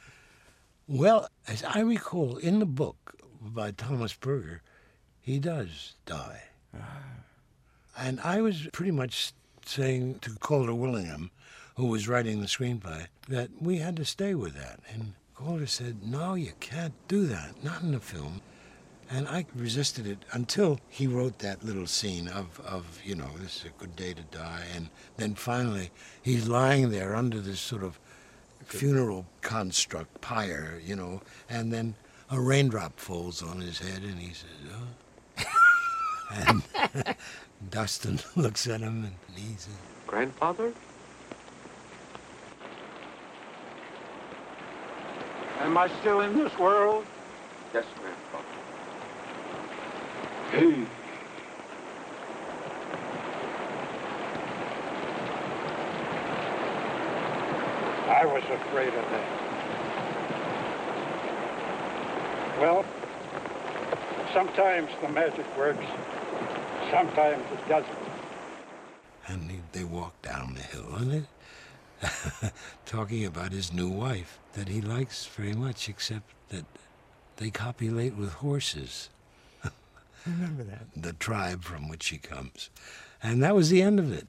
[0.85, 4.61] Well, as I recall, in the book by Thomas Berger,
[5.21, 6.43] he does die.
[6.77, 7.03] Ah.
[7.97, 9.31] And I was pretty much
[9.65, 11.31] saying to Calder Willingham,
[11.75, 14.79] who was writing the screenplay, that we had to stay with that.
[14.93, 18.41] And Calder said, No, you can't do that, not in a film.
[19.09, 23.57] And I resisted it until he wrote that little scene of, of, you know, this
[23.57, 24.63] is a good day to die.
[24.75, 27.99] And then finally, he's lying there under this sort of
[28.65, 31.95] funeral construct, pyre, you know, and then
[32.29, 35.45] a raindrop falls on his head and he says, oh.
[36.33, 37.15] and
[37.69, 39.73] Dustin looks at him and he says,
[40.07, 40.73] Grandfather?
[45.59, 47.05] Am I still in this world?
[47.73, 48.45] Yes, Grandfather.
[50.51, 50.85] Hey.
[58.09, 59.27] I was afraid of that.
[62.59, 62.85] Well,
[64.33, 65.85] sometimes the magic works,
[66.91, 67.97] sometimes it doesn't.
[69.27, 71.25] and he, they walk down the hill and it,
[72.85, 76.65] talking about his new wife that he likes very much, except that
[77.37, 79.09] they copulate with horses.
[80.25, 80.87] Remember that.
[80.95, 82.69] The tribe from which he comes.
[83.21, 84.27] And that was the end of it.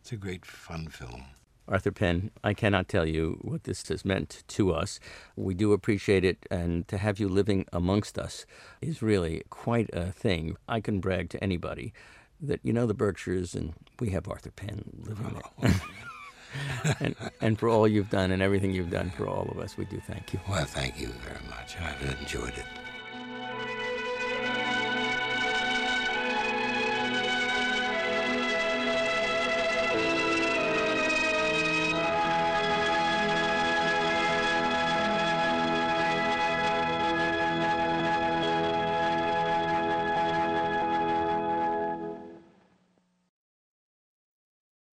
[0.00, 1.24] It's a great fun film.
[1.66, 4.98] Arthur Penn, I cannot tell you what this has meant to us.
[5.36, 8.46] We do appreciate it, and to have you living amongst us
[8.80, 10.56] is really quite a thing.
[10.66, 11.92] I can brag to anybody
[12.40, 15.70] that you know the Berkshires, and we have Arthur Penn living there.
[15.70, 16.07] Oh.
[17.00, 19.84] And, and for all you've done and everything you've done for all of us, we
[19.84, 20.40] do thank you.
[20.48, 21.76] Well, thank you very much.
[21.80, 22.66] I've enjoyed it.